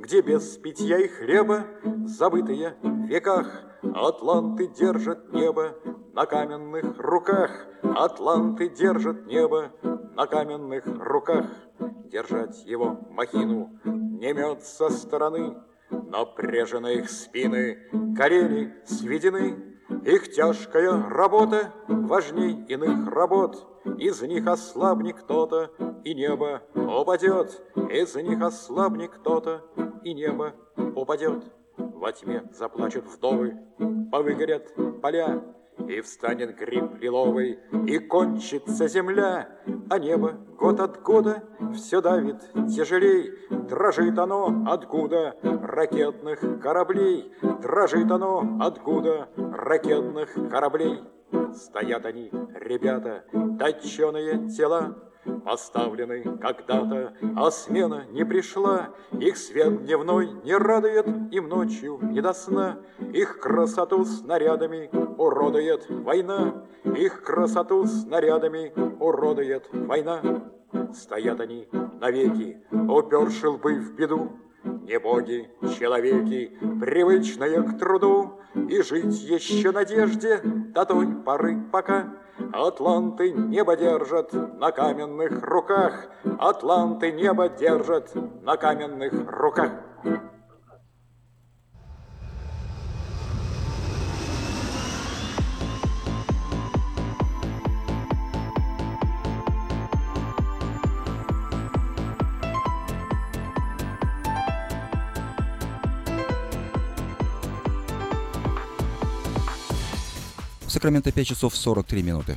Где 0.00 0.22
без 0.22 0.56
питья 0.56 0.98
и 0.98 1.06
хлеба, 1.06 1.66
забытые 2.06 2.78
в 2.82 3.04
веках, 3.04 3.46
Атланты 3.94 4.68
держат 4.68 5.30
небо 5.34 5.76
на 6.14 6.24
каменных 6.24 6.98
руках, 6.98 7.50
Атланты 7.82 8.70
держат 8.70 9.26
небо 9.26 9.70
на 10.14 10.26
каменных 10.26 10.86
руках. 10.86 11.44
Держать 12.06 12.64
его 12.64 13.06
махину 13.10 13.78
не 13.84 14.32
мед 14.32 14.64
со 14.64 14.88
стороны, 14.88 15.58
Напряжены 15.90 16.94
их 16.94 17.10
спины, 17.10 17.90
колени 18.16 18.72
сведены, 18.86 19.75
Их 20.04 20.32
тяжкая 20.32 21.02
работа 21.08 21.72
важней 21.88 22.64
иных 22.68 23.08
работ. 23.08 23.66
Из 23.98 24.20
них 24.22 24.46
ослабнет 24.46 25.16
кто-то, 25.16 25.70
и 26.04 26.14
небо 26.14 26.62
упадет. 26.74 27.62
Из 27.90 28.14
них 28.16 28.42
ослабнет 28.42 29.10
кто-то, 29.10 29.62
и 30.02 30.12
небо 30.12 30.54
упадет. 30.76 31.44
Во 31.76 32.12
тьме 32.12 32.42
заплачут 32.52 33.06
вдовы, 33.06 33.56
повыгорят 34.10 34.74
поля, 35.00 35.42
и 35.88 36.00
встанет 36.00 36.56
гриб 36.56 37.00
лиловый, 37.00 37.58
и 37.86 37.98
кончится 37.98 38.88
земля, 38.88 39.48
А 39.88 39.98
небо 39.98 40.32
год 40.58 40.80
от 40.80 41.02
года 41.02 41.44
все 41.74 42.00
давит 42.00 42.50
тяжелей. 42.74 43.32
Дрожит 43.50 44.18
оно 44.18 44.64
от 44.66 44.86
гуда 44.86 45.36
ракетных 45.42 46.40
кораблей, 46.60 47.32
Дрожит 47.62 48.10
оно 48.10 48.58
от 48.60 48.82
гуда 48.82 49.28
ракетных 49.66 50.32
кораблей. 50.50 51.02
Стоят 51.54 52.06
они, 52.06 52.30
ребята, 52.54 53.24
точеные 53.58 54.48
тела, 54.48 54.96
Поставлены 55.44 56.22
когда-то, 56.38 57.14
а 57.36 57.50
смена 57.50 58.04
не 58.10 58.24
пришла. 58.24 58.90
Их 59.18 59.36
свет 59.36 59.84
дневной 59.84 60.30
не 60.44 60.56
радует 60.56 61.06
им 61.32 61.48
ночью 61.48 61.98
не 62.00 62.20
до 62.20 62.32
сна. 62.32 62.78
Их 63.12 63.40
красоту 63.40 64.04
снарядами 64.04 64.88
уродует 65.18 65.86
война. 65.88 66.64
Их 66.84 67.24
красоту 67.24 67.86
снарядами 67.86 68.72
уродует 69.00 69.68
война. 69.72 70.20
Стоят 70.94 71.40
они 71.40 71.68
навеки, 72.00 72.62
уперши 72.70 73.48
лбы 73.48 73.80
в 73.80 73.96
беду. 73.96 74.30
Не 74.64 75.00
боги, 75.00 75.50
человеки, 75.76 76.56
привычные 76.80 77.62
к 77.62 77.78
труду, 77.78 78.40
И 78.68 78.82
жить 78.82 79.22
еще 79.22 79.70
надежде 79.70 80.40
до 80.42 80.84
той 80.84 81.06
поры, 81.24 81.58
пока 81.70 82.14
Атланты 82.52 83.30
небо 83.30 83.76
держат 83.76 84.32
на 84.32 84.70
каменных 84.72 85.42
руках, 85.42 86.08
Атланты 86.38 87.12
небо 87.12 87.48
держат 87.48 88.12
на 88.42 88.56
каменных 88.56 89.12
руках. 89.30 89.72
Сакраменто 110.76 111.10
5 111.10 111.26
часов 111.26 111.56
43 111.56 112.02
минуты. 112.02 112.36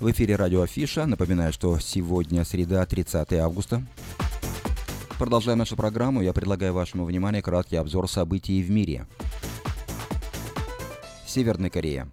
В 0.00 0.10
эфире 0.10 0.34
радио 0.34 0.62
Афиша. 0.62 1.06
Напоминаю, 1.06 1.52
что 1.52 1.78
сегодня 1.78 2.44
среда, 2.44 2.84
30 2.84 3.34
августа. 3.34 3.86
Продолжая 5.16 5.54
нашу 5.54 5.76
программу, 5.76 6.22
я 6.22 6.32
предлагаю 6.32 6.74
вашему 6.74 7.04
вниманию 7.04 7.40
краткий 7.40 7.76
обзор 7.76 8.10
событий 8.10 8.60
в 8.64 8.70
мире. 8.72 9.06
Северная 11.24 11.70
Корея. 11.70 12.08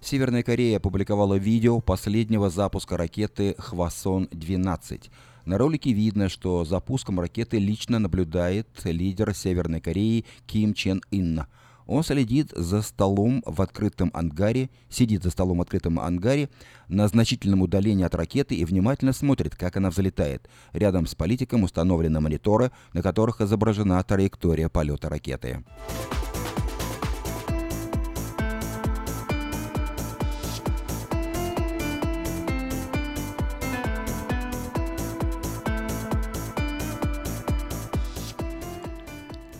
Северная 0.00 0.42
Корея 0.42 0.78
опубликовала 0.78 1.34
видео 1.34 1.78
последнего 1.78 2.50
запуска 2.50 2.96
ракеты 2.96 3.54
«Хвасон-12». 3.58 5.10
На 5.44 5.58
ролике 5.58 5.92
видно, 5.92 6.28
что 6.28 6.64
запуском 6.64 7.20
ракеты 7.20 7.60
лично 7.60 8.00
наблюдает 8.00 8.66
лидер 8.82 9.32
Северной 9.32 9.80
Кореи 9.80 10.24
Ким 10.44 10.74
Чен 10.74 11.02
Ын– 11.12 11.44
он 11.86 12.02
следит 12.02 12.52
за 12.54 12.82
столом 12.82 13.42
в 13.46 13.62
открытом 13.62 14.10
ангаре, 14.14 14.70
сидит 14.88 15.22
за 15.22 15.30
столом 15.30 15.58
в 15.58 15.62
открытом 15.62 15.98
ангаре 16.00 16.48
на 16.88 17.08
значительном 17.08 17.62
удалении 17.62 18.04
от 18.04 18.14
ракеты 18.14 18.54
и 18.54 18.64
внимательно 18.64 19.12
смотрит, 19.12 19.56
как 19.56 19.76
она 19.76 19.90
взлетает. 19.90 20.48
Рядом 20.72 21.06
с 21.06 21.14
политиком 21.14 21.62
установлены 21.62 22.20
мониторы, 22.20 22.72
на 22.92 23.02
которых 23.02 23.40
изображена 23.40 24.02
траектория 24.02 24.68
полета 24.68 25.08
ракеты. 25.08 25.64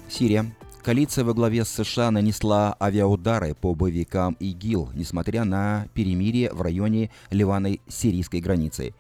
Сирия. 0.09 0.47
Коалиция 0.87 1.25
во 1.25 1.35
главе 1.35 1.65
с 1.65 1.71
США 1.71 2.13
нанесла 2.13 2.77
авиаудары 2.81 3.57
по 3.57 3.75
боевикам 3.75 4.37
ИГИЛ, 4.39 4.91
несмотря 4.95 5.43
на 5.43 5.89
перемирие 5.95 6.53
в 6.53 6.63
районе 6.63 7.11
Ливано-сирийской 7.33 8.41
границы. 8.41 8.95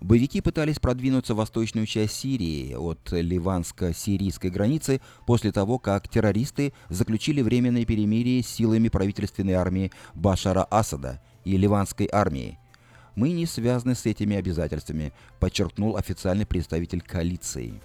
Боевики 0.00 0.40
пытались 0.40 0.78
продвинуться 0.78 1.34
в 1.34 1.38
восточную 1.38 1.86
часть 1.86 2.14
Сирии 2.14 2.74
от 2.74 3.10
ливанско-сирийской 3.10 4.50
границы 4.50 5.00
после 5.26 5.50
того, 5.50 5.80
как 5.80 6.08
террористы 6.08 6.72
заключили 6.88 7.42
временное 7.42 7.84
перемирие 7.84 8.40
с 8.40 8.46
силами 8.46 8.88
правительственной 8.88 9.54
армии 9.54 9.90
Башара 10.14 10.62
Асада 10.70 11.20
и 11.44 11.56
ливанской 11.56 12.08
армии. 12.12 12.60
Мы 13.16 13.32
не 13.32 13.46
связаны 13.46 13.96
с 13.96 14.06
этими 14.06 14.36
обязательствами, 14.36 15.12
подчеркнул 15.40 15.96
официальный 15.96 16.46
представитель 16.46 17.00
коалиции. 17.00 17.82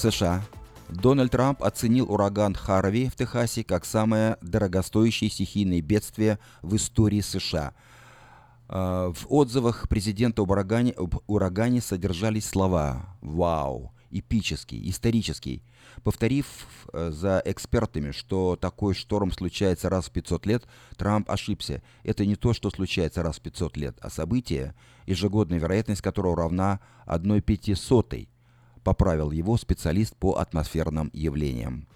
США. 0.00 0.42
Дональд 0.88 1.30
Трамп 1.30 1.62
оценил 1.62 2.10
ураган 2.10 2.54
Харви 2.54 3.10
в 3.10 3.16
Техасе 3.16 3.62
как 3.62 3.84
самое 3.84 4.38
дорогостоящее 4.40 5.28
стихийное 5.28 5.82
бедствие 5.82 6.38
в 6.62 6.74
истории 6.74 7.20
США. 7.20 7.74
А, 8.68 9.12
в 9.12 9.26
отзывах 9.28 9.90
президента 9.90 10.40
об 10.40 10.50
урагане, 10.50 10.92
об 10.92 11.16
урагане 11.26 11.82
содержались 11.82 12.48
слова 12.48 13.14
«Вау!» 13.20 13.92
эпический, 14.10 14.90
исторический, 14.90 15.62
повторив 16.02 16.46
э, 16.92 17.10
за 17.12 17.40
экспертами, 17.44 18.10
что 18.10 18.56
такой 18.56 18.92
шторм 18.94 19.30
случается 19.30 19.88
раз 19.88 20.06
в 20.06 20.10
500 20.10 20.46
лет, 20.46 20.64
Трамп 20.96 21.30
ошибся. 21.30 21.80
Это 22.02 22.26
не 22.26 22.34
то, 22.34 22.52
что 22.52 22.70
случается 22.70 23.22
раз 23.22 23.36
в 23.36 23.42
500 23.42 23.76
лет, 23.76 23.96
а 24.00 24.10
событие, 24.10 24.74
ежегодная 25.06 25.60
вероятность 25.60 26.02
которого 26.02 26.36
равна 26.36 26.80
1 27.06 27.42
пятисотой– 27.42 28.28
поправил 28.82 29.30
его 29.30 29.56
специалист 29.56 30.14
по 30.16 30.34
атмосферным 30.34 31.10
явлениям. 31.12 31.86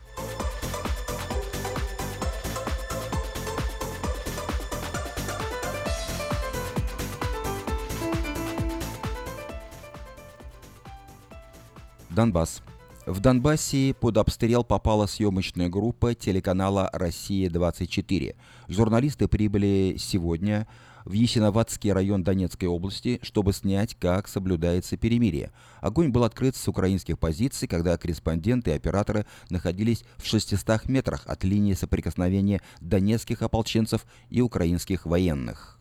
Донбасс. 12.14 12.62
В 13.06 13.20
Донбассе 13.20 13.92
под 13.92 14.16
обстрел 14.16 14.64
попала 14.64 15.06
съемочная 15.06 15.68
группа 15.68 16.14
телеканала 16.14 16.88
«Россия-24». 16.92 18.36
Журналисты 18.68 19.28
прибыли 19.28 19.96
сегодня 19.98 20.66
в 21.04 21.12
Есиноватский 21.12 21.92
район 21.92 22.22
Донецкой 22.22 22.68
области, 22.68 23.20
чтобы 23.22 23.52
снять, 23.52 23.94
как 23.94 24.28
соблюдается 24.28 24.96
перемирие. 24.96 25.52
Огонь 25.80 26.08
был 26.08 26.24
открыт 26.24 26.56
с 26.56 26.68
украинских 26.68 27.18
позиций, 27.18 27.68
когда 27.68 27.96
корреспонденты 27.96 28.70
и 28.70 28.74
операторы 28.74 29.26
находились 29.50 30.04
в 30.16 30.26
600 30.26 30.88
метрах 30.88 31.22
от 31.26 31.44
линии 31.44 31.74
соприкосновения 31.74 32.60
донецких 32.80 33.42
ополченцев 33.42 34.06
и 34.30 34.40
украинских 34.40 35.06
военных. 35.06 35.73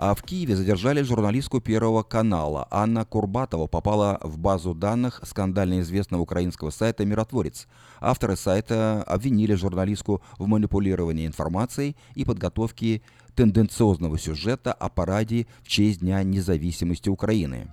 А 0.00 0.14
в 0.14 0.22
Киеве 0.22 0.54
задержали 0.54 1.02
журналистку 1.02 1.60
Первого 1.60 2.04
канала. 2.04 2.68
Анна 2.70 3.04
Курбатова 3.04 3.66
попала 3.66 4.20
в 4.22 4.38
базу 4.38 4.72
данных 4.72 5.20
скандально 5.24 5.80
известного 5.80 6.22
украинского 6.22 6.70
сайта 6.70 7.04
«Миротворец». 7.04 7.66
Авторы 8.00 8.36
сайта 8.36 9.02
обвинили 9.02 9.54
журналистку 9.54 10.22
в 10.38 10.46
манипулировании 10.46 11.26
информацией 11.26 11.96
и 12.14 12.24
подготовке 12.24 13.02
тенденциозного 13.34 14.20
сюжета 14.20 14.72
о 14.72 14.88
параде 14.88 15.48
в 15.64 15.68
честь 15.68 15.98
Дня 15.98 16.22
независимости 16.22 17.08
Украины. 17.08 17.66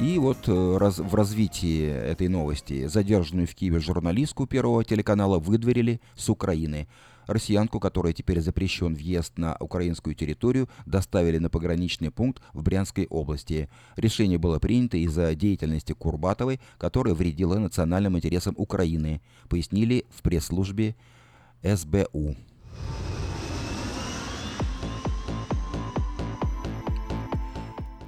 И 0.00 0.18
вот 0.18 0.48
э, 0.48 0.76
раз, 0.78 0.98
в 0.98 1.14
развитии 1.14 1.84
этой 1.86 2.28
новости 2.28 2.86
задержанную 2.86 3.46
в 3.46 3.54
Киеве 3.54 3.80
журналистку 3.80 4.46
Первого 4.46 4.82
телеканала 4.82 5.38
выдворили 5.38 6.00
с 6.16 6.30
Украины. 6.30 6.88
Россиянку, 7.26 7.80
которой 7.80 8.14
теперь 8.14 8.40
запрещен 8.40 8.94
въезд 8.94 9.36
на 9.36 9.58
украинскую 9.60 10.14
территорию, 10.14 10.70
доставили 10.86 11.36
на 11.36 11.50
пограничный 11.50 12.10
пункт 12.10 12.42
в 12.54 12.62
Брянской 12.62 13.08
области. 13.10 13.68
Решение 13.96 14.38
было 14.38 14.58
принято 14.58 14.96
из-за 14.96 15.34
деятельности 15.34 15.92
Курбатовой, 15.92 16.60
которая 16.78 17.12
вредила 17.12 17.58
национальным 17.58 18.16
интересам 18.16 18.54
Украины, 18.56 19.20
пояснили 19.50 20.06
в 20.08 20.22
пресс-службе 20.22 20.96
СБУ. 21.62 22.36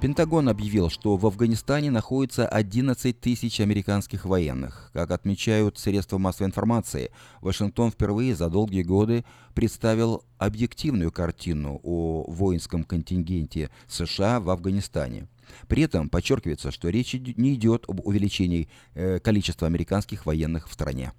Пентагон 0.03 0.49
объявил, 0.49 0.89
что 0.89 1.15
в 1.15 1.25
Афганистане 1.25 1.89
находится 1.89 2.45
11 2.45 3.21
тысяч 3.21 3.61
американских 3.61 4.25
военных. 4.25 4.91
Как 4.91 5.11
отмечают 5.11 5.79
средства 5.79 6.17
массовой 6.17 6.49
информации, 6.49 7.09
Вашингтон 7.39 7.89
впервые 7.89 8.35
за 8.35 8.49
долгие 8.49 8.83
годы 8.83 9.23
представил 9.53 10.25
объективную 10.37 11.09
картину 11.09 11.79
о 11.83 12.25
воинском 12.27 12.83
контингенте 12.83 13.69
США 13.87 14.41
в 14.41 14.49
Афганистане. 14.49 15.29
При 15.69 15.83
этом 15.83 16.09
подчеркивается, 16.09 16.71
что 16.71 16.89
речь 16.89 17.13
не 17.13 17.53
идет 17.53 17.85
об 17.87 18.05
увеличении 18.05 18.67
э, 18.95 19.19
количества 19.19 19.67
американских 19.67 20.25
военных 20.25 20.67
в 20.67 20.73
стране. 20.73 21.13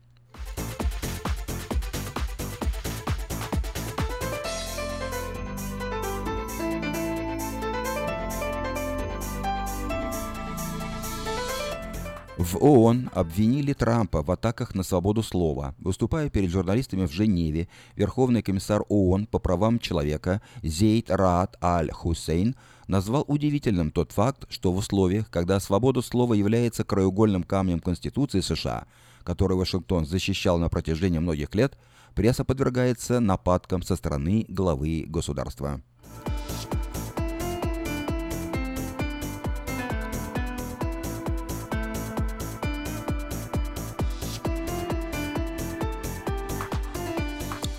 В 12.45 12.59
ООН 12.63 13.09
обвинили 13.15 13.73
Трампа 13.73 14.23
в 14.23 14.31
атаках 14.31 14.75
на 14.75 14.83
свободу 14.83 15.23
слова. 15.23 15.75
Выступая 15.79 16.29
перед 16.29 16.51
журналистами 16.51 17.07
в 17.07 17.11
Женеве, 17.11 17.69
Верховный 17.97 18.43
комиссар 18.43 18.83
ООН 18.91 19.29
по 19.29 19.39
правам 19.39 19.79
человека 19.79 20.43
Зейд 20.63 21.11
Раад 21.11 21.57
Аль-Хусейн 21.63 22.55
назвал 22.87 23.25
удивительным 23.29 23.91
тот 23.91 24.13
факт, 24.13 24.45
что 24.51 24.73
в 24.73 24.77
условиях, 24.77 25.31
когда 25.31 25.59
свобода 25.59 26.03
слова 26.03 26.35
является 26.35 26.85
краеугольным 26.85 27.45
камнем 27.45 27.81
Конституции 27.81 28.41
США, 28.41 28.89
которую 29.23 29.57
Вашингтон 29.57 30.05
защищал 30.05 30.59
на 30.59 30.69
протяжении 30.69 31.21
многих 31.21 31.55
лет, 31.55 31.79
пресса 32.15 32.45
подвергается 32.45 33.21
нападкам 33.21 33.83
со 33.83 33.97
стороны 33.97 34.45
главы 34.49 35.07
государства. 35.09 35.81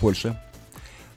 Польша. 0.06 0.40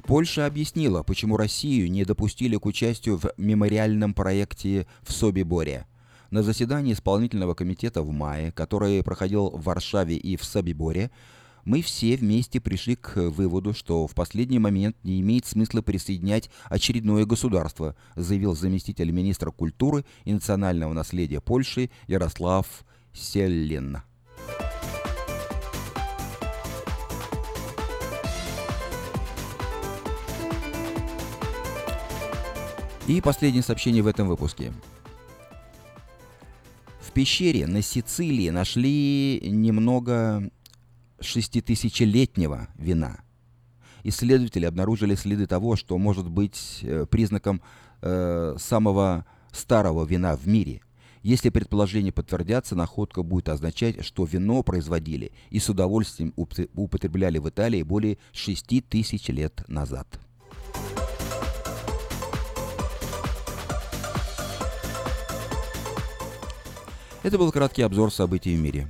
Польша 0.02 0.48
объяснила, 0.48 1.04
почему 1.04 1.38
Россию 1.38 1.92
не 1.92 2.06
допустили 2.06 2.58
к 2.58 2.66
участию 2.66 3.20
в 3.20 3.32
мемориальном 3.38 4.16
проекте 4.16 4.88
в 5.04 5.12
Собиборе. 5.12 5.86
На 6.32 6.42
заседании 6.42 6.94
исполнительного 6.94 7.54
комитета 7.54 8.02
в 8.02 8.10
мае, 8.10 8.52
который 8.52 9.04
проходил 9.04 9.52
в 9.52 9.62
Варшаве 9.66 10.18
и 10.18 10.36
в 10.38 10.44
Собиборе, 10.44 11.12
мы 11.66 11.84
все 11.84 12.16
вместе 12.16 12.60
пришли 12.60 12.96
к 12.96 13.16
выводу, 13.30 13.76
что 13.76 14.08
в 14.08 14.16
последний 14.16 14.58
момент 14.58 14.96
не 15.04 15.22
имеет 15.22 15.46
смысла 15.46 15.84
присоединять 15.84 16.50
очередное 16.66 17.26
государство, 17.26 17.96
заявил 18.16 18.56
заместитель 18.56 19.12
министра 19.12 19.52
культуры 19.52 20.04
и 20.26 20.34
национального 20.34 20.94
наследия 20.94 21.42
Польши 21.42 21.92
Ярослав 22.08 22.66
Селлин. 23.14 24.00
И 33.10 33.22
последнее 33.22 33.64
сообщение 33.64 34.04
в 34.04 34.08
этом 34.08 34.28
выпуске. 34.28 34.72
В 37.02 37.12
пещере 37.12 37.66
на 37.66 37.82
Сицилии 37.82 38.50
нашли 38.50 39.42
немного 39.50 40.48
шеститысячелетнего 41.20 42.68
вина. 42.76 43.22
Исследователи 44.04 44.66
обнаружили 44.66 45.16
следы 45.16 45.48
того, 45.48 45.76
что 45.76 45.98
может 45.98 46.30
быть 46.30 46.82
э, 46.84 47.08
признаком 47.10 47.64
э, 48.04 48.56
самого 48.60 49.26
старого 49.52 50.06
вина 50.06 50.36
в 50.36 50.48
мире. 50.48 50.82
Если 51.24 51.50
предположения 51.50 52.12
подтвердятся, 52.12 52.76
находка 52.76 53.24
будет 53.24 53.50
означать, 53.50 54.06
что 54.06 54.24
вино 54.24 54.62
производили 54.62 55.32
и 55.50 55.58
с 55.58 55.68
удовольствием 55.68 56.32
употребляли 56.36 57.40
в 57.40 57.50
Италии 57.50 57.82
более 57.82 58.20
6 58.34 58.88
тысяч 58.88 59.30
лет 59.30 59.64
назад. 59.68 60.20
Это 67.30 67.38
был 67.38 67.52
краткий 67.52 67.84
обзор 67.84 68.12
событий 68.12 68.56
в 68.56 68.60
мире. 68.60 68.88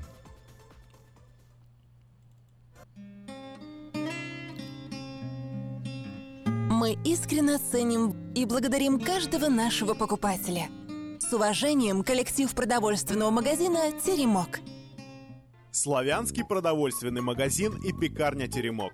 Мы 6.45 6.97
искренне 7.03 7.57
ценим 7.57 8.31
и 8.33 8.45
благодарим 8.45 8.97
каждого 8.97 9.49
нашего 9.49 9.93
покупателя. 9.93 10.69
С 11.19 11.33
уважением, 11.33 12.01
коллектив 12.01 12.49
продовольственного 12.55 13.29
магазина 13.29 13.91
«Теремок». 14.05 14.61
Славянский 15.71 16.45
продовольственный 16.45 17.19
магазин 17.19 17.75
и 17.83 17.91
пекарня 17.91 18.47
«Теремок». 18.47 18.93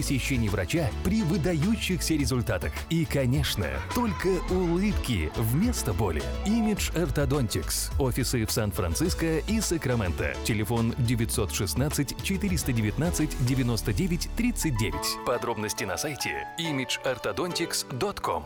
посещений 0.00 0.48
врача 0.48 0.90
при 1.04 1.22
выдающихся 1.22 2.14
результатах. 2.14 2.72
И, 2.88 3.04
конечно, 3.04 3.68
только 3.94 4.28
улыбки 4.50 5.30
вместо 5.36 5.92
боли. 5.92 6.22
Image 6.46 6.90
Orthodontics. 6.94 7.92
Офисы 7.98 8.46
в 8.46 8.50
Сан-Франциско 8.50 9.40
и 9.40 9.60
Сакраменто. 9.60 10.34
Телефон 10.44 10.94
916 10.96 12.22
419 12.22 13.46
99 13.46 14.30
39. 14.38 14.94
Подробности 15.26 15.84
на 15.84 15.98
сайте 15.98 16.48
imageorthodontics.com. 16.58 18.44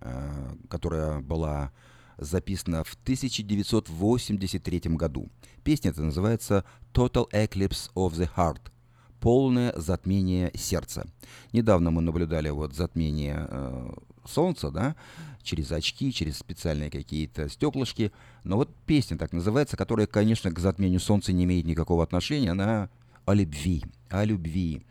э, 0.00 0.54
которая 0.68 1.20
была 1.20 1.72
записана 2.16 2.84
в 2.84 2.94
1983 2.94 4.96
году. 4.96 5.28
Песня 5.64 5.90
эта 5.90 6.02
называется 6.02 6.64
«Total 6.92 7.28
Eclipse 7.32 7.90
of 7.94 8.12
the 8.12 8.30
Heart»– 8.36 8.70
«Полное 9.20 9.72
затмение 9.76 10.52
сердца». 10.54 11.06
Недавно 11.52 11.90
мы 11.90 12.02
наблюдали 12.02 12.50
вот 12.50 12.74
затмение 12.74 13.46
э, 13.48 13.90
солнца, 14.28 14.70
да, 14.70 14.96
через 15.42 15.72
очки, 15.72 16.12
через 16.12 16.38
специальные 16.38 16.90
какие-то 16.90 17.48
стеклышки. 17.48 18.12
Но 18.44 18.56
вот 18.56 18.74
песня 18.86 19.16
так 19.16 19.32
называется, 19.32 19.76
которая, 19.76 20.06
конечно, 20.06 20.50
к 20.50 20.58
затмению 20.58 21.00
солнца 21.00 21.32
не 21.32 21.44
имеет 21.44 21.66
никакого 21.66 22.02
отношения, 22.02 22.50
она 22.50 22.90
о 23.24 23.34
любви, 23.34 23.84
о 24.08 24.24
любви. 24.24 24.82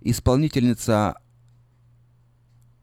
Исполнительница 0.00 1.16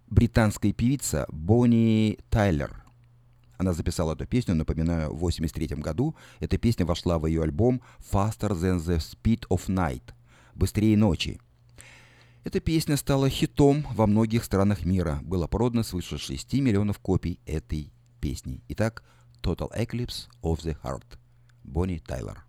британская 0.07 0.73
певица 0.73 1.25
Бонни 1.29 2.17
Тайлер. 2.29 2.83
Она 3.57 3.73
записала 3.73 4.13
эту 4.13 4.25
песню, 4.25 4.55
напоминаю, 4.55 5.09
в 5.09 5.17
1983 5.17 5.81
году. 5.81 6.15
Эта 6.39 6.57
песня 6.57 6.85
вошла 6.85 7.19
в 7.19 7.25
ее 7.25 7.43
альбом 7.43 7.81
«Faster 7.99 8.51
Than 8.51 8.77
the 8.77 8.97
Speed 8.97 9.47
of 9.49 9.67
Night»– 9.67 10.13
«Быстрее 10.55 10.95
ночи». 10.95 11.41
Эта 12.49 12.61
песня 12.61 12.97
стала 12.97 13.29
хитом 13.29 13.85
во 13.93 14.07
многих 14.07 14.43
странах 14.43 14.83
мира. 14.83 15.19
Было 15.21 15.45
продано 15.45 15.83
свыше 15.83 16.17
6 16.17 16.53
миллионов 16.53 16.97
копий 16.97 17.39
этой 17.45 17.93
песни. 18.19 18.63
Итак, 18.69 19.03
Total 19.43 19.69
Eclipse 19.77 20.27
of 20.41 20.57
the 20.63 20.75
Heart. 20.81 21.19
Бонни 21.63 21.99
Тайлер. 21.99 22.43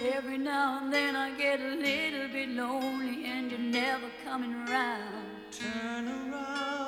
Every 0.00 0.38
now 0.38 0.78
and 0.80 0.90
then 0.90 1.14
I 1.14 1.36
get 1.36 1.60
a 1.60 1.74
little 1.74 2.28
bit 2.32 2.48
lonely 2.56 3.26
and 3.26 3.50
you're 3.50 3.60
never 3.60 4.08
coming 4.24 4.54
around. 4.66 5.52
Turn 5.52 6.08
around. 6.08 6.87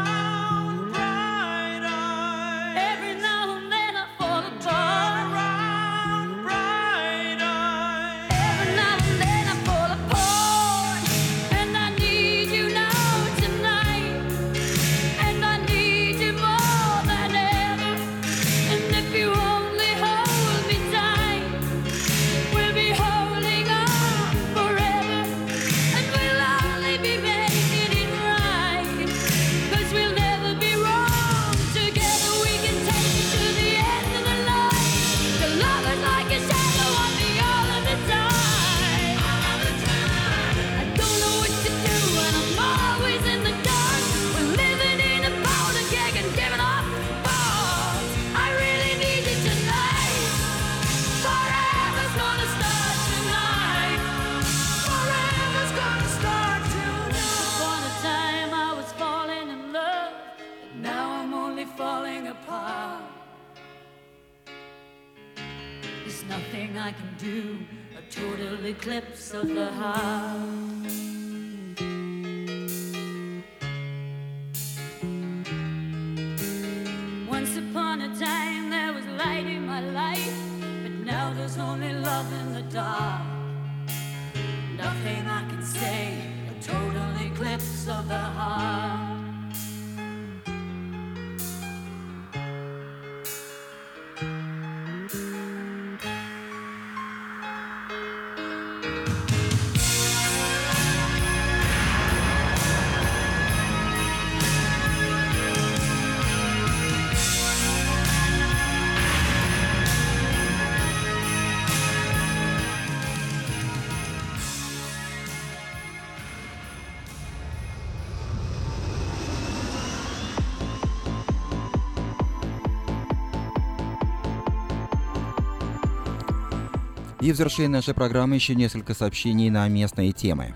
И 127.21 127.31
в 127.31 127.35
завершении 127.35 127.67
нашей 127.67 127.93
программы 127.93 128.33
еще 128.33 128.55
несколько 128.55 128.95
сообщений 128.95 129.51
на 129.51 129.67
местные 129.67 130.11
темы. 130.11 130.55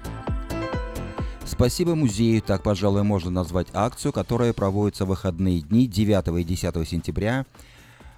Спасибо 1.45 1.93
музею, 1.93 2.41
так, 2.41 2.63
пожалуй, 2.63 3.03
можно 3.03 3.29
назвать 3.29 3.67
акцию, 3.71 4.11
которая 4.11 4.51
проводится 4.51 5.05
в 5.05 5.09
выходные 5.09 5.61
дни 5.61 5.85
9 5.85 6.41
и 6.41 6.43
10 6.43 6.89
сентября. 6.89 7.45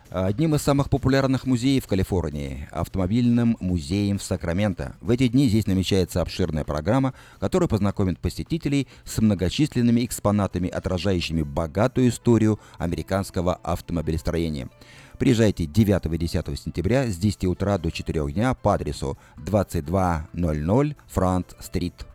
Одним 0.10 0.56
из 0.56 0.62
самых 0.62 0.89
популярных 0.89 1.45
музеев 1.45 1.84
в 1.84 1.88
Калифорнии– 1.88 2.70
автомобильным 2.72 3.58
музеем 3.60 4.18
в 4.18 4.24
Сакраменто. 4.24 4.95
В 5.02 5.10
эти 5.10 5.28
дни 5.28 5.50
здесь 5.50 5.68
намечается 5.68 6.22
обширная 6.22 6.64
программа, 6.64 7.14
которая 7.41 7.68
познакомит 7.68 8.18
посетителей 8.18 8.88
с 9.04 9.18
многочисленными 9.18 10.06
экспонатами, 10.06 10.70
отражающими 10.70 11.41
богатую 11.41 12.08
историю 12.08 12.62
американского 12.78 13.56
автомобилестроения. 13.56 14.70
Приезжайте 15.20 15.65
9 15.65 16.13
и 16.13 16.18
10 16.18 16.59
сентября 16.59 17.07
с 17.07 17.18
10 17.18 17.45
утра 17.45 17.78
до 17.80 17.89
4 17.89 18.32
дня 18.32 18.53
по 18.53 18.76
адресу 18.76 19.18
2200 19.38 20.95
Франт-стрит. 21.07 22.05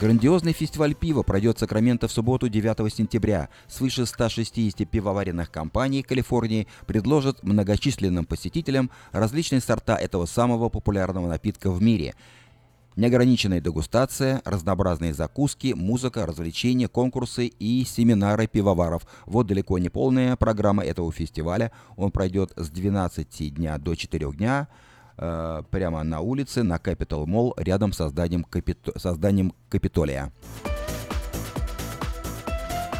Грандиозный 0.00 0.52
фестиваль 0.52 0.96
пива 0.96 1.22
пройдет 1.22 1.58
в 1.58 1.60
Сакраменто 1.60 2.08
в 2.08 2.12
субботу 2.12 2.48
9 2.48 2.92
сентября. 2.92 3.48
Свыше 3.68 4.04
160 4.04 4.88
пивоваренных 4.88 5.52
компаний 5.52 6.02
Калифорнии 6.02 6.66
предложат 6.86 7.44
многочисленным 7.44 8.24
посетителям 8.24 8.90
различные 9.12 9.60
сорта 9.60 9.94
этого 9.94 10.26
самого 10.26 10.70
популярного 10.70 11.28
напитка 11.28 11.70
в 11.70 11.80
мире. 11.80 12.16
Неограниченная 12.96 13.60
дегустация, 13.60 14.42
разнообразные 14.44 15.14
закуски, 15.14 15.72
музыка, 15.72 16.26
развлечения, 16.26 16.88
конкурсы 16.88 17.46
и 17.46 17.84
семинары 17.84 18.46
пивоваров. 18.46 19.06
Вот 19.24 19.46
далеко 19.46 19.78
не 19.78 19.88
полная 19.88 20.36
программа 20.36 20.84
этого 20.84 21.10
фестиваля. 21.10 21.72
Он 21.96 22.10
пройдет 22.10 22.52
с 22.56 22.68
12 22.68 23.54
дня 23.54 23.78
до 23.78 23.94
4 23.94 24.32
дня 24.32 24.68
э, 25.16 25.62
прямо 25.70 26.02
на 26.02 26.20
улице 26.20 26.62
на 26.62 26.76
Capitol 26.76 27.24
Mall 27.24 27.52
рядом 27.56 27.92
с 27.92 27.96
созданием, 27.96 28.44
капито- 28.48 28.98
созданием 28.98 29.54
Капитолия. 29.70 30.30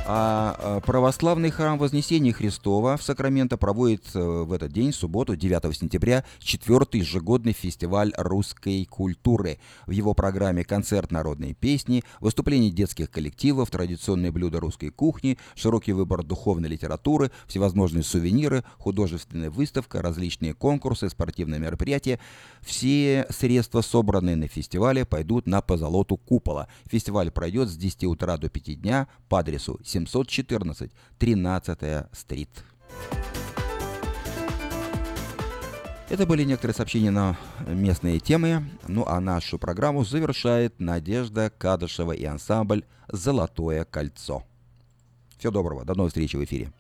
А 0.05 0.81
православный 0.85 1.51
храм 1.51 1.79
Вознесения 1.79 2.33
Христова 2.33 2.97
в 2.97 3.05
Сакраменто 3.05 3.57
проводит 3.57 4.05
э, 4.15 4.19
в 4.19 4.53
этот 4.53 4.73
день, 4.73 4.93
субботу, 4.93 5.37
9 5.37 5.77
сентября, 5.77 6.25
четвертый 6.41 7.01
ежегодный 7.03 7.53
фестиваль 7.53 8.13
русской 8.17 8.85
культуры. 8.85 9.59
В 9.87 9.93
его 9.93 10.13
программе 10.13 10.65
концерт 10.65 11.13
народной 11.13 11.55
песни, 11.55 12.03
выступления 12.19 12.71
детских 12.71 13.13
коллективов, 13.13 13.71
традиционные 13.71 14.33
блюда 14.33 14.59
русской 14.59 14.91
кухни, 14.91 15.39
широкий 15.55 15.93
выбор 15.93 16.25
духовной 16.25 16.69
литературы, 16.69 17.31
всевозможные 17.47 18.03
сувениры, 18.03 18.65
художественная 18.79 19.51
выставка, 19.51 20.03
различные 20.03 20.53
конкурсы, 20.53 21.11
спортивные 21.11 21.61
мероприятия. 21.61 22.19
Все 22.61 23.25
средства, 23.31 23.83
собранные 23.83 24.35
на 24.35 24.49
фестивале, 24.49 25.05
пойдут 25.05 25.47
на 25.47 25.63
позолоту 25.63 26.17
купола. 26.17 26.67
Фестиваль 26.87 27.31
пройдет 27.31 27.69
с 27.69 27.77
10 27.77 28.05
утра 28.05 28.37
до 28.37 28.49
5 28.49 28.81
дня 28.81 29.07
по 29.29 29.39
адресу 29.39 29.79
714 29.93 30.91
13 31.19 32.07
стрит. 32.13 32.49
Это 36.09 36.27
были 36.27 36.45
некоторые 36.45 36.75
сообщения 36.75 37.11
на 37.11 37.39
местные 37.67 38.19
темы. 38.21 38.65
Ну 38.87 39.05
а 39.07 39.21
нашу 39.21 39.59
программу 39.59 40.05
завершает 40.05 40.79
Надежда 40.79 41.51
Кадышева 41.51 42.13
и 42.13 42.25
ансамбль 42.25 42.85
«Золотое 43.09 43.85
кольцо». 43.85 44.45
Всего 45.39 45.53
доброго, 45.53 45.85
до 45.85 45.95
новых 45.95 46.11
встреч 46.11 46.35
в 46.35 46.45
эфире. 46.45 46.73